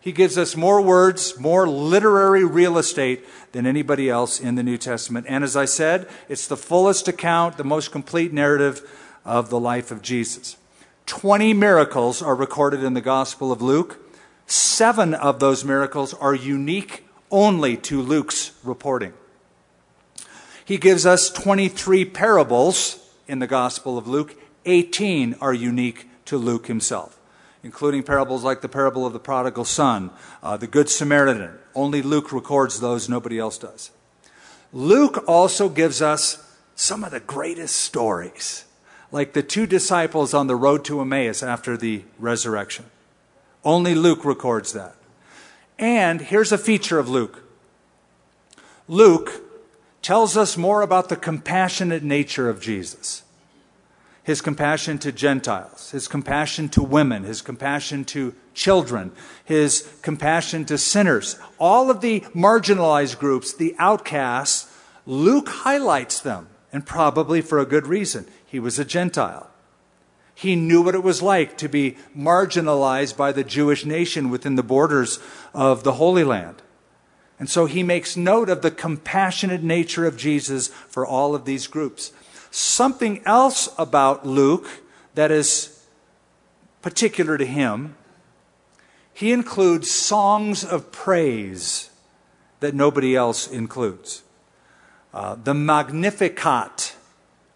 [0.00, 4.78] He gives us more words, more literary real estate than anybody else in the New
[4.78, 5.26] Testament.
[5.28, 8.88] And as I said, it's the fullest account, the most complete narrative
[9.24, 10.56] of the life of Jesus.
[11.04, 13.98] 20 miracles are recorded in the Gospel of Luke.
[14.46, 19.12] Seven of those miracles are unique only to Luke's reporting.
[20.64, 24.34] He gives us 23 parables in the Gospel of Luke.
[24.66, 27.18] 18 are unique to Luke himself,
[27.62, 30.10] including parables like the parable of the prodigal son,
[30.42, 31.52] uh, the Good Samaritan.
[31.74, 33.92] Only Luke records those, nobody else does.
[34.72, 38.64] Luke also gives us some of the greatest stories,
[39.12, 42.86] like the two disciples on the road to Emmaus after the resurrection.
[43.64, 44.96] Only Luke records that.
[45.78, 47.42] And here's a feature of Luke
[48.88, 49.49] Luke
[50.02, 53.22] tells us more about the compassionate nature of Jesus
[54.22, 59.10] his compassion to Gentiles, his compassion to women, his compassion to children,
[59.44, 61.36] his compassion to sinners.
[61.58, 64.70] All of the marginalized groups, the outcasts,
[65.06, 68.26] Luke highlights them, and probably for a good reason.
[68.46, 69.50] He was a Gentile.
[70.34, 74.62] He knew what it was like to be marginalized by the Jewish nation within the
[74.62, 75.18] borders
[75.52, 76.62] of the Holy Land.
[77.40, 81.66] And so he makes note of the compassionate nature of Jesus for all of these
[81.66, 82.12] groups.
[82.50, 84.82] Something else about Luke
[85.14, 85.84] that is
[86.82, 87.96] particular to him,
[89.14, 91.88] he includes songs of praise
[92.60, 94.22] that nobody else includes.
[95.14, 96.94] Uh, the Magnificat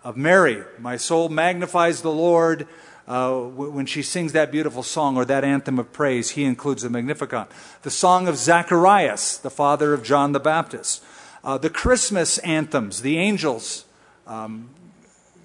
[0.03, 0.63] of Mary.
[0.79, 2.67] My soul magnifies the Lord.
[3.07, 6.89] Uh, when she sings that beautiful song or that anthem of praise, he includes the
[6.89, 7.49] Magnificat.
[7.83, 11.05] The song of Zacharias, the father of John the Baptist.
[11.43, 13.85] Uh, the Christmas anthems, the angels
[14.27, 14.71] um,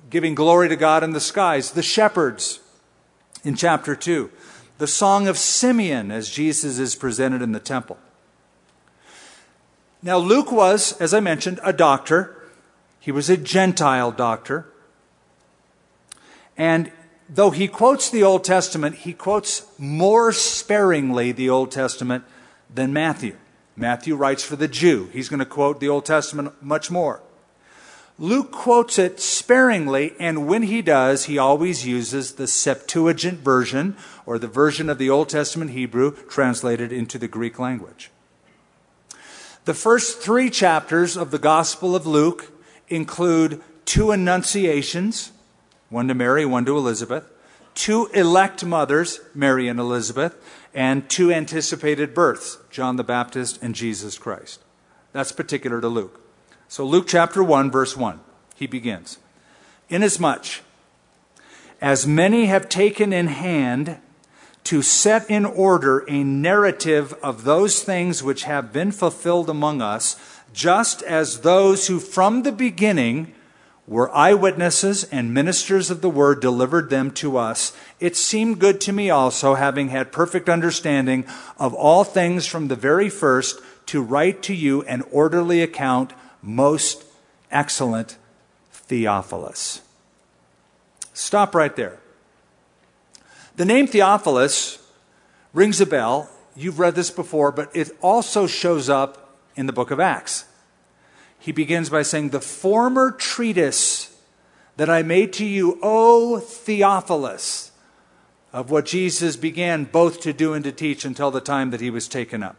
[0.09, 1.71] giving glory to God in the skies.
[1.71, 2.61] The shepherds
[3.43, 4.31] in chapter 2.
[4.77, 7.97] The song of Simeon as Jesus is presented in the temple.
[10.01, 12.49] Now, Luke was, as I mentioned, a doctor.
[13.01, 14.71] He was a Gentile doctor.
[16.55, 16.91] And
[17.29, 22.23] though he quotes the Old Testament, he quotes more sparingly the Old Testament
[22.73, 23.35] than Matthew.
[23.75, 25.09] Matthew writes for the Jew.
[25.13, 27.21] He's going to quote the Old Testament much more.
[28.17, 34.37] Luke quotes it sparingly, and when he does, he always uses the Septuagint version, or
[34.37, 38.11] the version of the Old Testament Hebrew translated into the Greek language.
[39.63, 42.51] The first three chapters of the Gospel of Luke
[42.89, 45.31] include two annunciations
[45.89, 47.29] one to Mary, one to Elizabeth,
[47.75, 50.35] two elect mothers, Mary and Elizabeth,
[50.73, 54.61] and two anticipated births, John the Baptist and Jesus Christ.
[55.11, 56.21] That's particular to Luke.
[56.67, 58.19] So, Luke chapter 1, verse 1,
[58.55, 59.17] he begins
[59.89, 60.61] Inasmuch
[61.81, 63.97] as many have taken in hand
[64.65, 70.17] to set in order a narrative of those things which have been fulfilled among us,
[70.53, 73.33] just as those who from the beginning
[73.89, 77.75] were eyewitnesses and ministers of the word delivered them to us.
[77.99, 81.25] It seemed good to me also, having had perfect understanding
[81.57, 86.13] of all things from the very first, to write to you an orderly account
[86.43, 87.03] most
[87.49, 88.17] excellent
[88.71, 89.81] Theophilus.
[91.15, 91.97] Stop right there.
[93.55, 94.77] The name Theophilus
[95.51, 96.29] rings a bell.
[96.55, 100.45] You've read this before, but it also shows up in the book of Acts.
[101.49, 104.15] He begins by saying, The former treatise
[104.77, 107.71] that I made to you, O Theophilus,
[108.53, 111.89] of what Jesus began both to do and to teach until the time that he
[111.89, 112.55] was taken up.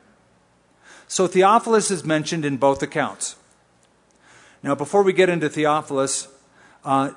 [1.07, 3.37] So Theophilus is mentioned in both accounts.
[4.61, 6.27] Now, before we get into Theophilus,
[6.85, 7.13] uh,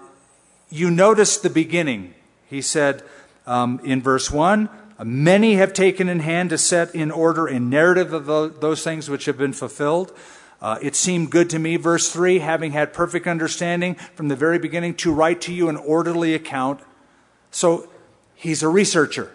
[0.70, 2.14] you notice the beginning.
[2.52, 3.02] He said
[3.48, 4.70] um, in verse 1
[5.04, 9.26] Many have taken in hand to set in order a narrative of those things which
[9.26, 10.16] have been fulfilled.
[10.64, 14.58] Uh, it seemed good to me, verse 3, having had perfect understanding from the very
[14.58, 16.80] beginning, to write to you an orderly account.
[17.52, 17.90] So
[18.34, 19.30] he's a researcher.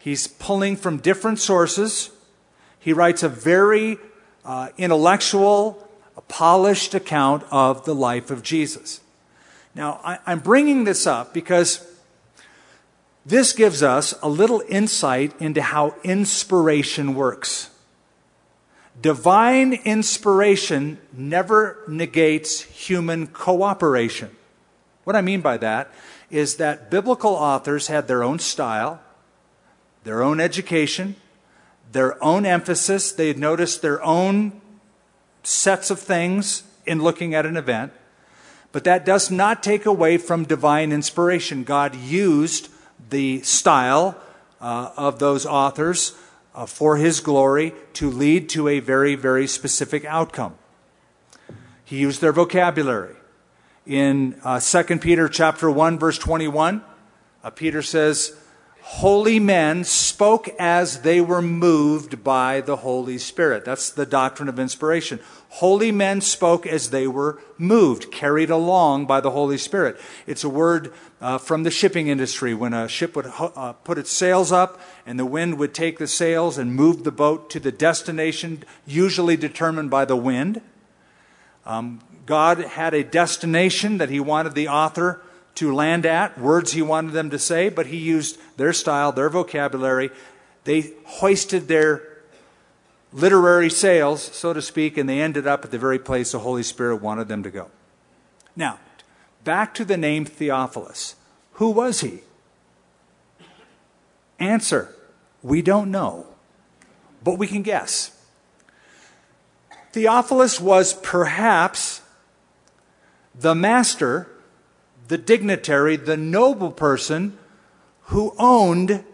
[0.00, 2.10] He's pulling from different sources.
[2.80, 3.98] He writes a very
[4.44, 5.88] uh, intellectual,
[6.26, 9.00] polished account of the life of Jesus.
[9.76, 11.86] Now, I, I'm bringing this up because
[13.24, 17.70] this gives us a little insight into how inspiration works.
[19.00, 24.30] Divine inspiration never negates human cooperation.
[25.04, 25.92] What I mean by that
[26.30, 29.00] is that biblical authors had their own style,
[30.04, 31.16] their own education,
[31.92, 33.12] their own emphasis.
[33.12, 34.60] They had noticed their own
[35.42, 37.92] sets of things in looking at an event,
[38.72, 41.64] but that does not take away from divine inspiration.
[41.64, 42.68] God used
[43.08, 44.16] the style
[44.60, 46.14] uh, of those authors
[46.54, 50.54] uh, for his glory to lead to a very, very specific outcome.
[51.84, 53.16] He used their vocabulary.
[53.86, 56.82] in uh, 2 Peter chapter 1 verse 21,
[57.42, 58.36] uh, Peter says,
[58.82, 63.64] holy men spoke as they were moved by the Holy Spirit.
[63.64, 65.20] That's the doctrine of inspiration.
[65.54, 70.00] Holy men spoke as they were moved, carried along by the Holy Spirit.
[70.26, 74.10] It's a word uh, from the shipping industry when a ship would uh, put its
[74.10, 77.72] sails up and the wind would take the sails and move the boat to the
[77.72, 80.62] destination, usually determined by the wind.
[81.66, 85.20] Um, God had a destination that He wanted the author
[85.56, 89.28] to land at, words he wanted them to say, but he used their style, their
[89.28, 90.10] vocabulary.
[90.64, 92.09] They hoisted their
[93.12, 96.62] literary sails, so to speak, and they ended up at the very place the Holy
[96.62, 97.70] Spirit wanted them to go.
[98.54, 98.78] Now,
[99.44, 101.16] back to the name Theophilus.
[101.54, 102.20] Who was he?
[104.38, 104.94] Answer
[105.42, 106.26] We don't know,
[107.22, 108.16] but we can guess.
[109.92, 112.02] Theophilus was perhaps
[113.34, 114.30] the master
[115.10, 117.36] the dignitary, the noble person
[118.04, 119.04] who owned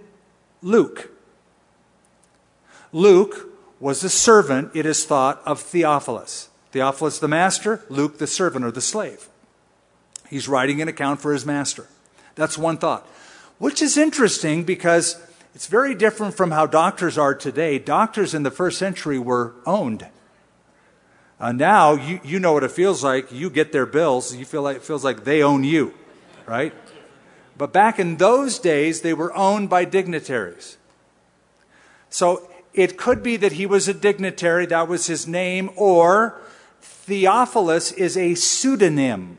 [0.61, 1.11] Luke.
[2.93, 3.49] Luke
[3.81, 6.49] was a servant, it is thought, of Theophilus.
[6.73, 9.29] Theophilus the master, Luke the servant or the slave.
[10.29, 11.87] He's writing an account for his master.
[12.35, 13.07] That's one thought.
[13.59, 15.23] Which is interesting because
[15.55, 17.79] it's very different from how doctors are today.
[17.79, 20.07] Doctors in the first century were owned.
[21.39, 23.31] Uh, now you, you know what it feels like.
[23.31, 24.35] You get their bills.
[24.35, 25.95] You feel like it feels like they own you,
[26.47, 26.75] right?
[27.57, 30.77] But back in those days, they were owned by dignitaries.
[32.11, 36.39] So it could be that he was a dignitary, that was his name, or
[36.83, 39.39] Theophilus is a pseudonym.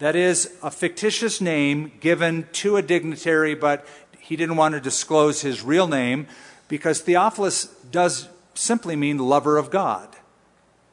[0.00, 3.86] That is a fictitious name given to a dignitary, but
[4.18, 6.26] he didn't want to disclose his real name
[6.68, 10.08] because Theophilus does simply mean lover of God.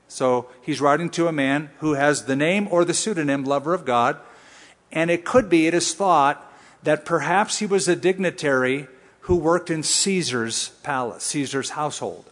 [0.07, 3.85] So he's writing to a man who has the name or the pseudonym lover of
[3.85, 4.17] God.
[4.91, 6.49] And it could be, it is thought,
[6.83, 8.87] that perhaps he was a dignitary
[9.21, 12.25] who worked in Caesar's palace, Caesar's household.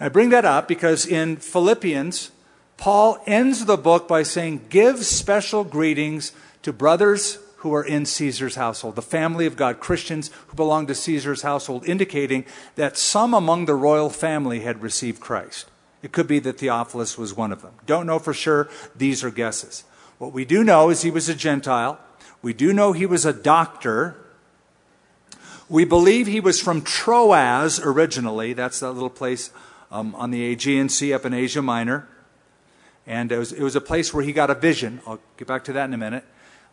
[0.00, 2.30] I bring that up because in Philippians,
[2.76, 6.32] Paul ends the book by saying, Give special greetings
[6.62, 10.94] to brothers who are in Caesar's household, the family of God, Christians who belong to
[10.94, 12.44] Caesar's household, indicating
[12.76, 15.68] that some among the royal family had received Christ.
[16.00, 17.72] It could be that Theophilus was one of them.
[17.84, 18.68] Don't know for sure.
[18.94, 19.82] These are guesses.
[20.18, 21.98] What we do know is he was a Gentile.
[22.42, 24.16] We do know he was a doctor.
[25.68, 28.54] We believe he was from Troas originally.
[28.54, 29.50] That's that little place
[29.90, 32.08] um, on the Aegean Sea up in Asia Minor.
[33.06, 35.00] And it was, it was a place where he got a vision.
[35.06, 36.24] I'll get back to that in a minute.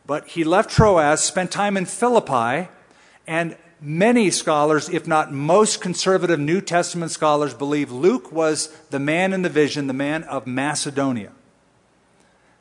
[0.06, 2.70] But he left Troas, spent time in Philippi,
[3.28, 9.34] and many scholars, if not most conservative New Testament scholars, believe Luke was the man
[9.34, 11.32] in the vision, the man of Macedonia,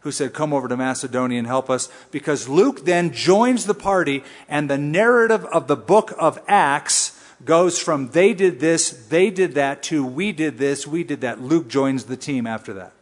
[0.05, 1.89] who said, Come over to Macedonia and help us.
[2.13, 7.79] Because Luke then joins the party, and the narrative of the book of Acts goes
[7.79, 11.41] from they did this, they did that, to we did this, we did that.
[11.41, 12.93] Luke joins the team after that.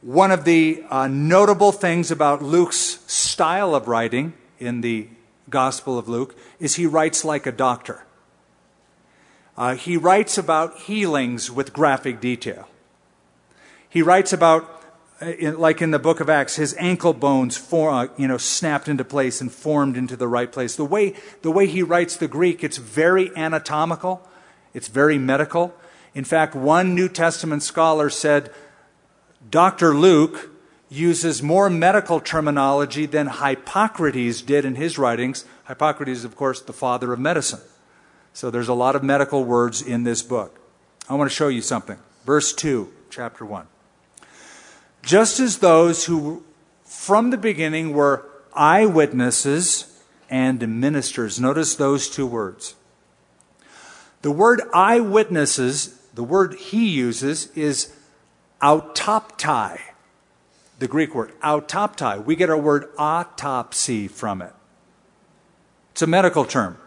[0.00, 5.08] One of the uh, notable things about Luke's style of writing in the
[5.50, 8.04] Gospel of Luke is he writes like a doctor.
[9.56, 12.68] Uh, he writes about healings with graphic detail.
[13.88, 14.84] He writes about,
[15.20, 18.88] uh, like in the book of Acts, his ankle bones for, uh, you know, snapped
[18.88, 20.76] into place and formed into the right place.
[20.76, 24.26] The way, the way he writes the Greek, it's very anatomical,
[24.74, 25.74] it's very medical.
[26.14, 28.50] In fact, one New Testament scholar said
[29.48, 29.94] Dr.
[29.94, 30.50] Luke
[30.88, 35.44] uses more medical terminology than Hippocrates did in his writings.
[35.68, 37.60] Hippocrates, of course, the father of medicine.
[38.32, 40.60] So there's a lot of medical words in this book.
[41.08, 41.98] I want to show you something.
[42.24, 43.66] Verse 2, chapter 1.
[45.06, 46.42] Just as those who
[46.84, 51.38] from the beginning were eyewitnesses and ministers.
[51.38, 52.74] Notice those two words.
[54.22, 57.94] The word eyewitnesses, the word he uses, is
[58.60, 59.78] autoptai,
[60.80, 62.24] the Greek word, autoptai.
[62.24, 64.52] We get our word autopsy from it.
[65.92, 66.78] It's a medical term.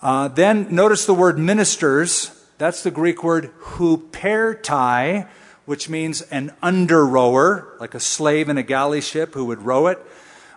[0.00, 2.30] Uh, then notice the word ministers.
[2.56, 5.28] That's the Greek word hupertai,
[5.66, 9.88] which means an under rower, like a slave in a galley ship who would row
[9.88, 9.98] it.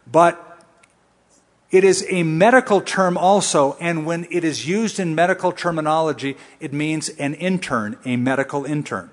[0.10, 0.46] But
[1.72, 6.74] it is a medical term also, and when it is used in medical terminology, it
[6.74, 9.12] means an intern, a medical intern.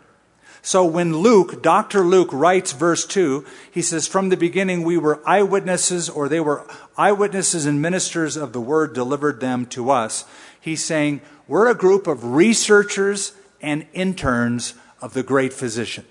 [0.63, 2.01] So when Luke, Dr.
[2.01, 6.67] Luke, writes verse 2, he says, From the beginning we were eyewitnesses, or they were
[6.97, 10.25] eyewitnesses and ministers of the word delivered them to us.
[10.61, 13.33] He's saying, We're a group of researchers
[13.63, 14.75] and interns
[15.07, 16.05] of the great physician.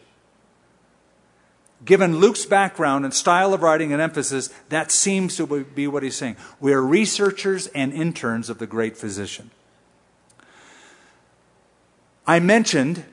[1.83, 6.15] Given Luke's background and style of writing and emphasis, that seems to be what he's
[6.15, 6.37] saying.
[6.61, 9.51] We are researchers and interns of the great physician.
[12.25, 13.03] I mentioned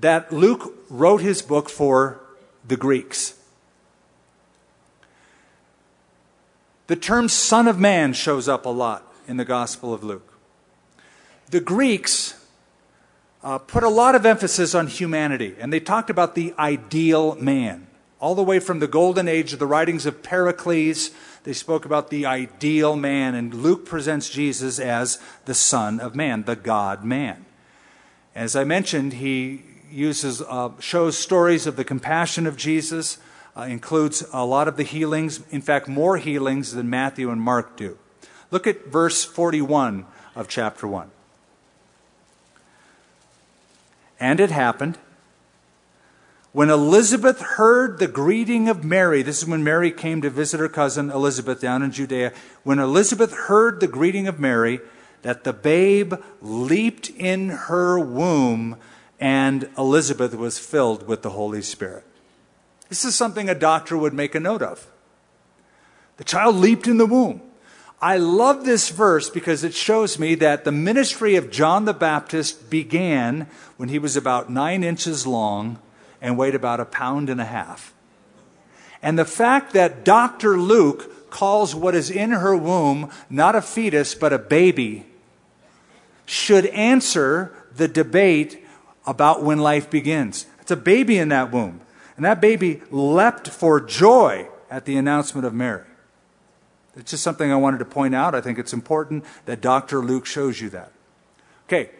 [0.00, 2.20] that Luke wrote his book for
[2.64, 3.34] the Greeks.
[6.86, 10.32] The term Son of Man shows up a lot in the Gospel of Luke.
[11.50, 12.37] The Greeks
[13.42, 17.86] uh, put a lot of emphasis on humanity, and they talked about the ideal man.
[18.20, 21.10] All the way from the golden age of the writings of Pericles,
[21.44, 26.42] they spoke about the ideal man, and Luke presents Jesus as the Son of Man,
[26.42, 27.46] the God man.
[28.34, 33.18] As I mentioned, he uses, uh, shows stories of the compassion of Jesus,
[33.56, 37.76] uh, includes a lot of the healings, in fact, more healings than Matthew and Mark
[37.76, 37.98] do.
[38.50, 41.10] Look at verse 41 of chapter 1.
[44.20, 44.98] And it happened
[46.52, 50.68] when Elizabeth heard the greeting of Mary, this is when Mary came to visit her
[50.68, 52.32] cousin Elizabeth down in Judea.
[52.64, 54.80] When Elizabeth heard the greeting of Mary,
[55.22, 58.76] that the babe leaped in her womb,
[59.20, 62.04] and Elizabeth was filled with the Holy Spirit.
[62.88, 64.86] This is something a doctor would make a note of.
[66.16, 67.42] The child leaped in the womb.
[68.00, 72.70] I love this verse because it shows me that the ministry of John the Baptist
[72.70, 75.78] began when he was about nine inches long
[76.20, 77.92] and weighed about a pound and a half.
[79.02, 80.58] And the fact that Dr.
[80.58, 85.06] Luke calls what is in her womb not a fetus but a baby
[86.24, 88.64] should answer the debate
[89.06, 90.46] about when life begins.
[90.60, 91.80] It's a baby in that womb.
[92.16, 95.87] And that baby leapt for joy at the announcement of Mary.
[96.98, 98.34] It's just something I wanted to point out.
[98.34, 100.00] I think it's important that Dr.
[100.00, 100.90] Luke shows you that.
[101.66, 101.90] Okay.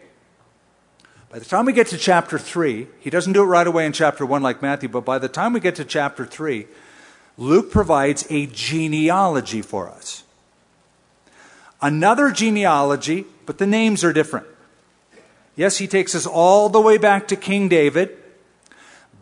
[1.30, 3.92] By the time we get to chapter 3, he doesn't do it right away in
[3.92, 6.66] chapter 1 like Matthew, but by the time we get to chapter 3,
[7.36, 10.24] Luke provides a genealogy for us.
[11.80, 14.46] Another genealogy, but the names are different.
[15.54, 18.16] Yes, he takes us all the way back to King David,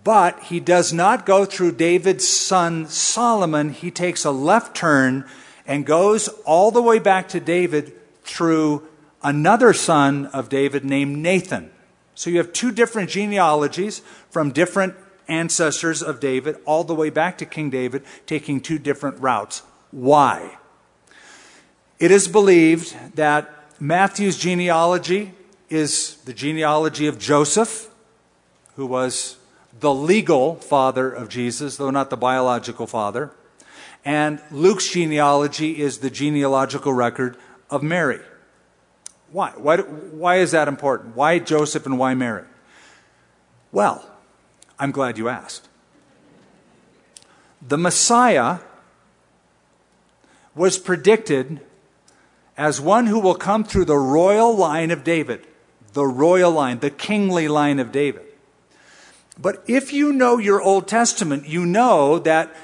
[0.04, 3.70] but he does not go through David's son Solomon.
[3.70, 5.26] He takes a left turn
[5.66, 7.92] and goes all the way back to David
[8.22, 8.86] through
[9.22, 11.70] another son of David named Nathan.
[12.14, 14.00] So you have two different genealogies
[14.30, 14.94] from different
[15.28, 19.62] ancestors of David, all the way back to King David, taking two different routes.
[19.90, 20.58] Why?
[21.98, 25.32] It is believed that Matthew's genealogy
[25.68, 27.90] is the genealogy of Joseph,
[28.76, 29.36] who was
[29.80, 33.32] the legal father of Jesus, though not the biological father.
[34.06, 37.36] And Luke's genealogy is the genealogical record
[37.68, 38.20] of Mary.
[39.32, 39.50] Why?
[39.56, 41.16] Why, why is that important?
[41.16, 42.44] Why Joseph and why Mary?
[43.72, 44.08] Well,
[44.78, 45.68] I'm glad you asked.
[47.60, 48.60] The Messiah
[50.54, 51.60] was predicted
[52.56, 55.44] as one who will come through the royal line of David,
[55.94, 58.22] the royal line, the kingly line of David.
[59.38, 62.54] But if you know your Old Testament, you know that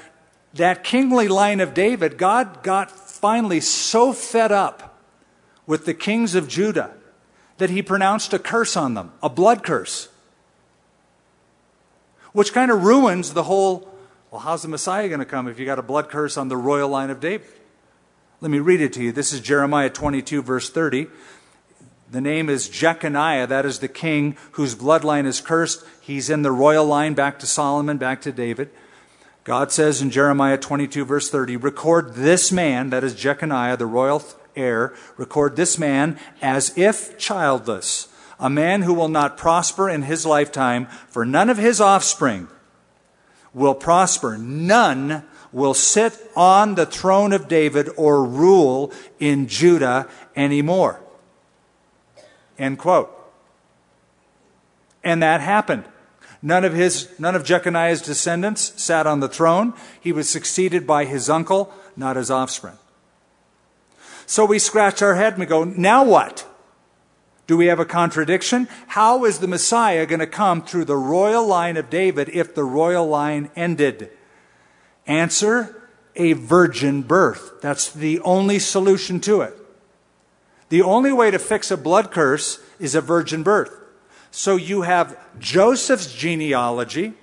[0.53, 4.99] that kingly line of David, God got finally so fed up
[5.65, 6.93] with the kings of Judah
[7.57, 10.09] that he pronounced a curse on them, a blood curse,
[12.33, 13.93] which kind of ruins the whole
[14.33, 16.57] well, how's the Messiah going to come if you got a blood curse on the
[16.57, 17.45] royal line of David?
[18.41, 19.11] Let me read it to you.
[19.11, 21.05] This is Jeremiah 22, verse 30.
[22.09, 23.45] The name is Jeconiah.
[23.45, 25.85] That is the king whose bloodline is cursed.
[26.01, 28.71] He's in the royal line back to Solomon, back to David.
[29.43, 34.23] God says in Jeremiah 22, verse 30, record this man, that is Jeconiah, the royal
[34.55, 38.07] heir, record this man as if childless,
[38.39, 42.47] a man who will not prosper in his lifetime, for none of his offspring
[43.53, 44.37] will prosper.
[44.37, 50.99] None will sit on the throne of David or rule in Judah anymore.
[52.57, 53.11] End quote.
[55.03, 55.83] And that happened.
[56.45, 59.73] None of his, none of Jeconiah's descendants sat on the throne.
[60.01, 62.77] He was succeeded by his uncle, not his offspring.
[64.25, 66.45] So we scratch our head and we go, now what?
[67.47, 68.67] Do we have a contradiction?
[68.87, 72.63] How is the Messiah going to come through the royal line of David if the
[72.63, 74.09] royal line ended?
[75.07, 77.61] Answer, a virgin birth.
[77.61, 79.55] That's the only solution to it.
[80.69, 83.79] The only way to fix a blood curse is a virgin birth.
[84.35, 87.13] So you have Joseph's genealogy,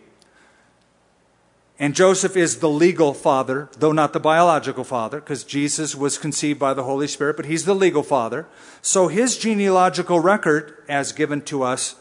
[1.76, 6.60] and Joseph is the legal father, though not the biological father, because Jesus was conceived
[6.60, 8.46] by the Holy Spirit, but he's the legal father.
[8.80, 11.96] So his genealogical record, as given to us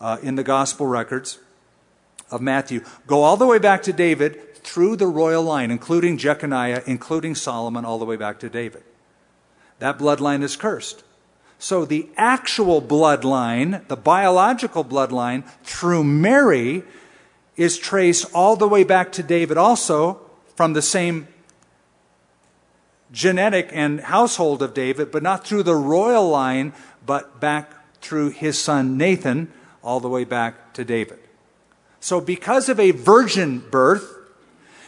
[0.00, 1.38] uh, in the gospel records
[2.30, 6.82] of Matthew go all the way back to David through the royal line, including Jeconiah,
[6.86, 8.82] including Solomon, all the way back to David.
[9.78, 11.04] That bloodline is cursed.
[11.64, 16.82] So the actual bloodline, the biological bloodline through Mary,
[17.56, 20.20] is traced all the way back to David, also
[20.56, 21.26] from the same
[23.12, 26.74] genetic and household of David, but not through the royal line,
[27.06, 29.50] but back through his son Nathan,
[29.82, 31.18] all the way back to David.
[31.98, 34.04] So, because of a virgin birth,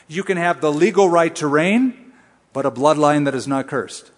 [0.08, 2.12] you can have the legal right to reign,
[2.52, 4.10] but a bloodline that is not cursed.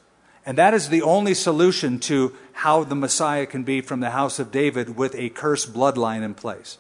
[0.49, 4.38] And that is the only solution to how the Messiah can be from the house
[4.38, 6.78] of David with a cursed bloodline in place.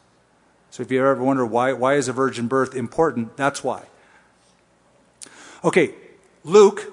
[0.70, 3.82] So if you ever wonder why, why is a virgin birth important, that's why.
[5.62, 5.94] Okay,
[6.44, 6.90] Luke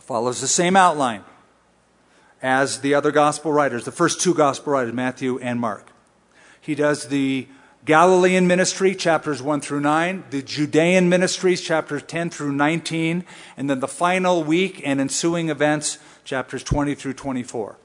[0.00, 1.24] follows the same outline
[2.40, 5.88] as the other gospel writers, the first two gospel writers, Matthew and Mark.
[6.60, 7.48] He does the
[7.86, 13.24] Galilean ministry, chapters 1 through 9, the Judean ministries, chapters 10 through 19,
[13.56, 17.76] and then the final week and ensuing events, chapters 20 through 24.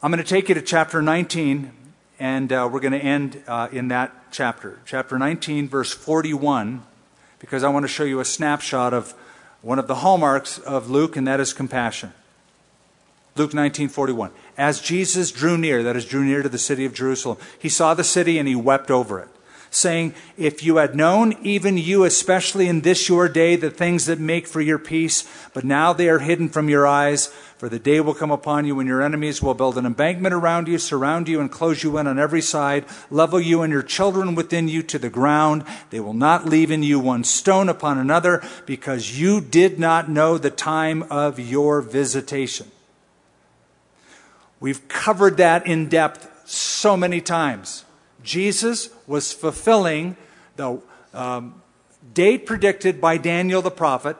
[0.00, 1.72] I'm going to take you to chapter 19,
[2.20, 4.78] and uh, we're going to end uh, in that chapter.
[4.86, 6.84] Chapter 19, verse 41,
[7.40, 9.12] because I want to show you a snapshot of
[9.60, 12.12] one of the hallmarks of Luke, and that is compassion.
[13.38, 14.30] Luke 19:41.
[14.56, 17.94] As Jesus drew near, that is drew near to the city of Jerusalem, he saw
[17.94, 19.28] the city and he wept over it,
[19.70, 24.18] saying, "If you had known, even you especially in this your day, the things that
[24.18, 25.24] make for your peace,
[25.54, 28.74] but now they are hidden from your eyes, for the day will come upon you
[28.76, 32.06] when your enemies will build an embankment around you, surround you and close you in
[32.06, 35.64] on every side, level you and your children within you to the ground.
[35.90, 40.38] They will not leave in you one stone upon another, because you did not know
[40.38, 42.66] the time of your visitation."
[44.60, 47.84] We've covered that in depth so many times.
[48.22, 50.16] Jesus was fulfilling
[50.56, 50.80] the
[51.14, 51.62] um,
[52.12, 54.16] date predicted by Daniel the prophet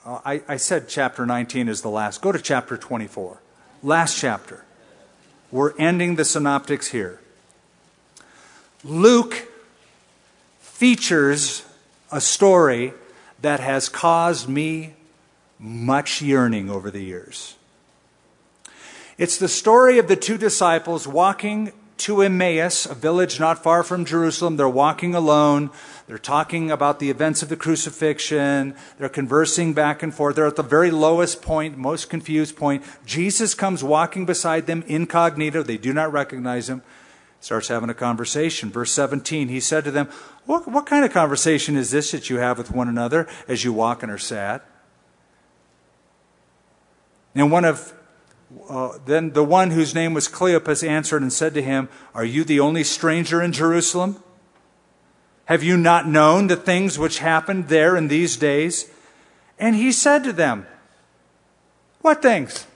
[0.06, 2.22] uh, I, I said chapter 19 is the last.
[2.22, 3.42] Go to chapter 24.
[3.84, 4.64] Last chapter.
[5.52, 7.20] We're ending the synoptics here.
[8.84, 9.51] Luke
[10.82, 11.64] features
[12.12, 12.92] a story
[13.40, 14.96] that has caused me
[15.60, 17.56] much yearning over the years.
[19.16, 24.06] It's the story of the two disciples walking to Emmaus, a village not far from
[24.06, 24.58] Jerusalem.
[24.58, 25.70] They're walking alone.
[26.08, 28.74] They're talking about the events of the crucifixion.
[28.98, 30.36] They're conversing back and forth.
[30.36, 32.84] They're at the very lowest point, most confused point.
[33.06, 35.62] Jesus comes walking beside them incognito.
[35.62, 36.82] They do not recognize him
[37.42, 38.70] starts having a conversation.
[38.70, 40.08] Verse 17, he said to them,
[40.46, 43.74] what, what kind of conversation is this that you have with one another as you
[43.74, 44.62] walk and are sad?
[47.36, 47.94] And one of
[48.68, 52.44] uh, then the one whose name was Cleopas answered and said to him, Are you
[52.44, 54.22] the only stranger in Jerusalem?
[55.46, 58.92] Have you not known the things which happened there in these days?
[59.58, 60.66] And he said to them,
[62.02, 62.68] What things?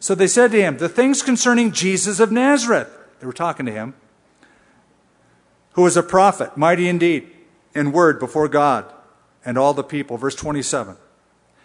[0.00, 2.88] So they said to him, The things concerning Jesus of Nazareth
[3.20, 3.94] they were talking to him.
[5.74, 7.30] Who was a prophet, mighty indeed,
[7.74, 8.92] in word before God
[9.44, 10.16] and all the people.
[10.16, 10.96] Verse 27.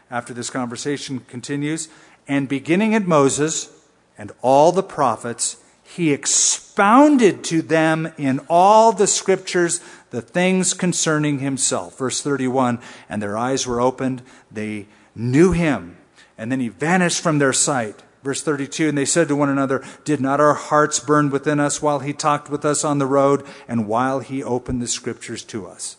[0.09, 1.89] After this conversation continues,
[2.27, 3.69] and beginning at Moses
[4.17, 11.39] and all the prophets, he expounded to them in all the scriptures the things concerning
[11.39, 11.97] himself.
[11.97, 12.79] Verse 31
[13.09, 15.97] And their eyes were opened, they knew him,
[16.37, 18.03] and then he vanished from their sight.
[18.23, 21.81] Verse 32 And they said to one another, Did not our hearts burn within us
[21.81, 25.67] while he talked with us on the road and while he opened the scriptures to
[25.67, 25.97] us?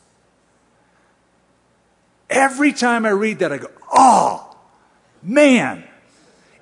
[2.30, 4.56] Every time I read that, I go, Oh,
[5.22, 5.84] man.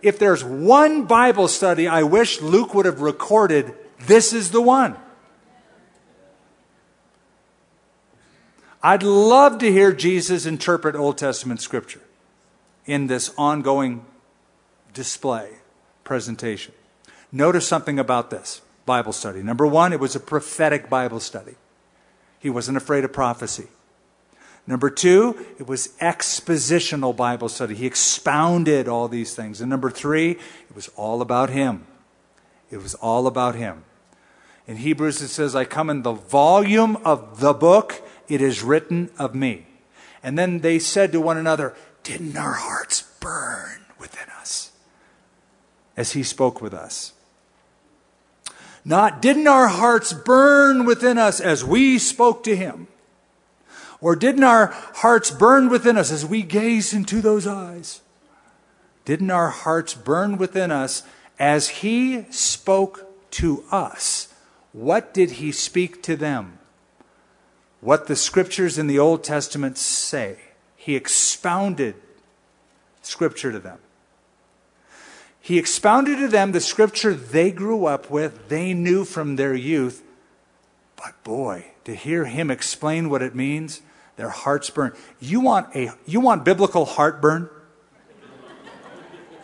[0.03, 3.75] If there's one Bible study I wish Luke would have recorded,
[4.07, 4.97] this is the one.
[8.83, 12.03] I'd love to hear Jesus interpret Old Testament scripture
[12.85, 14.05] in this ongoing
[14.97, 15.51] display,
[16.03, 16.75] presentation.
[17.31, 19.43] Notice something about this Bible study.
[19.43, 21.55] Number one, it was a prophetic Bible study.
[22.41, 23.67] He wasn't afraid of prophecy.
[24.67, 27.75] Number two, it was expositional Bible study.
[27.75, 29.61] He expounded all these things.
[29.61, 31.87] And number three, it was all about him.
[32.71, 33.85] It was all about him.
[34.67, 39.11] In Hebrews, it says, I come in the volume of the book, it is written
[39.19, 39.67] of me.
[40.23, 43.86] And then they said to one another, Didn't our hearts burn
[45.97, 47.13] as he spoke with us?
[48.85, 52.87] Not, didn't our hearts burn within us as we spoke to him?
[54.01, 54.67] Or didn't our
[54.97, 58.01] hearts burn within us as we gazed into those eyes?
[59.05, 61.03] Didn't our hearts burn within us
[61.39, 64.29] as he spoke to us?
[64.73, 66.59] What did he speak to them?
[67.81, 70.39] What the scriptures in the Old Testament say.
[70.77, 71.95] He expounded
[73.03, 73.79] scripture to them.
[75.47, 80.03] He expounded to them the scripture they grew up with, they knew from their youth.
[80.97, 83.81] But boy, to hear him explain what it means,
[84.17, 84.93] their hearts burn.
[85.21, 87.49] You want, a, you want biblical heartburn?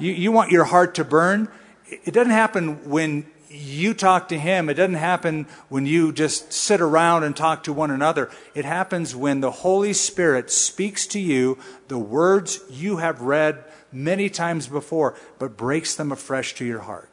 [0.01, 1.49] You, you want your heart to burn?
[1.87, 4.69] It doesn't happen when you talk to him.
[4.69, 8.29] It doesn't happen when you just sit around and talk to one another.
[8.57, 14.29] It happens when the Holy Spirit speaks to you the words you have read many
[14.29, 17.11] times before, but breaks them afresh to your heart.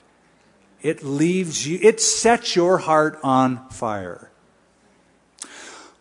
[0.81, 4.31] It leaves you, it sets your heart on fire.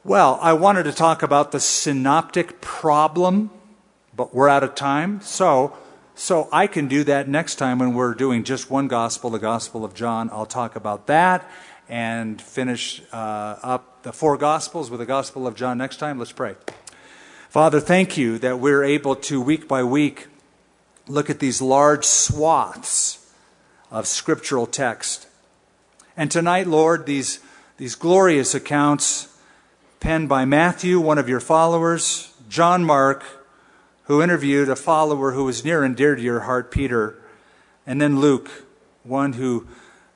[0.04, 3.50] Well, I wanted to talk about the synoptic problem,
[4.16, 5.20] but we're out of time.
[5.20, 5.76] So,
[6.14, 9.84] so I can do that next time when we're doing just one gospel, the Gospel
[9.84, 10.30] of John.
[10.32, 11.48] I'll talk about that
[11.88, 16.18] and finish uh, up the four gospels with the Gospel of John next time.
[16.18, 16.54] Let's pray.
[17.48, 20.28] Father, thank you that we're able to week by week
[21.08, 23.32] look at these large swaths
[23.90, 25.26] of scriptural text.
[26.16, 27.40] And tonight, Lord, these,
[27.78, 29.28] these glorious accounts
[30.00, 33.24] penned by Matthew, one of your followers, John Mark,
[34.04, 37.16] who interviewed a follower who was near and dear to your heart, Peter,
[37.86, 38.50] and then Luke,
[39.02, 39.66] one who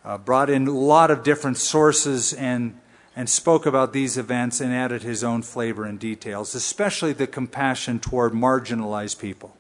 [0.05, 2.79] uh, brought in a lot of different sources and,
[3.15, 7.99] and spoke about these events and added his own flavor and details, especially the compassion
[7.99, 9.57] toward marginalized people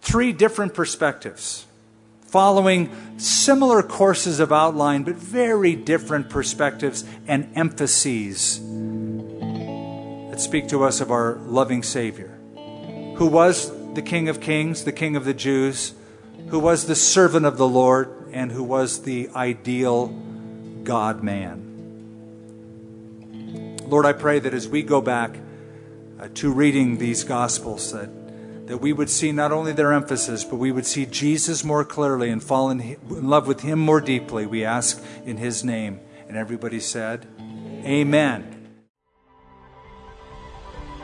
[0.00, 1.66] three different perspectives,
[2.22, 8.60] following similar courses of outline, but very different perspectives and emphases
[10.30, 12.38] that speak to us of our loving Savior,
[13.16, 15.94] who was the King of Kings, the King of the Jews,
[16.48, 20.08] who was the servant of the Lord, and who was the ideal
[20.84, 21.66] God man.
[23.86, 25.36] Lord, I pray that as we go back
[26.20, 28.08] uh, to reading these Gospels, that
[28.70, 32.30] that we would see not only their emphasis, but we would see Jesus more clearly
[32.30, 34.46] and fall in, love with him more deeply.
[34.46, 35.98] We ask in his name.
[36.28, 37.26] And everybody said,
[37.84, 38.68] Amen.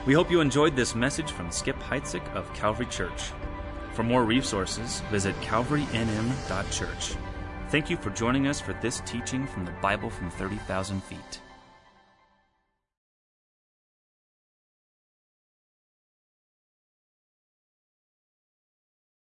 [0.07, 3.33] We hope you enjoyed this message from Skip Heitzig of Calvary Church.
[3.95, 7.17] For more resources, visit calvarynm.church.
[7.71, 11.41] Thank you for joining us for this teaching from the Bible from 30,000 feet.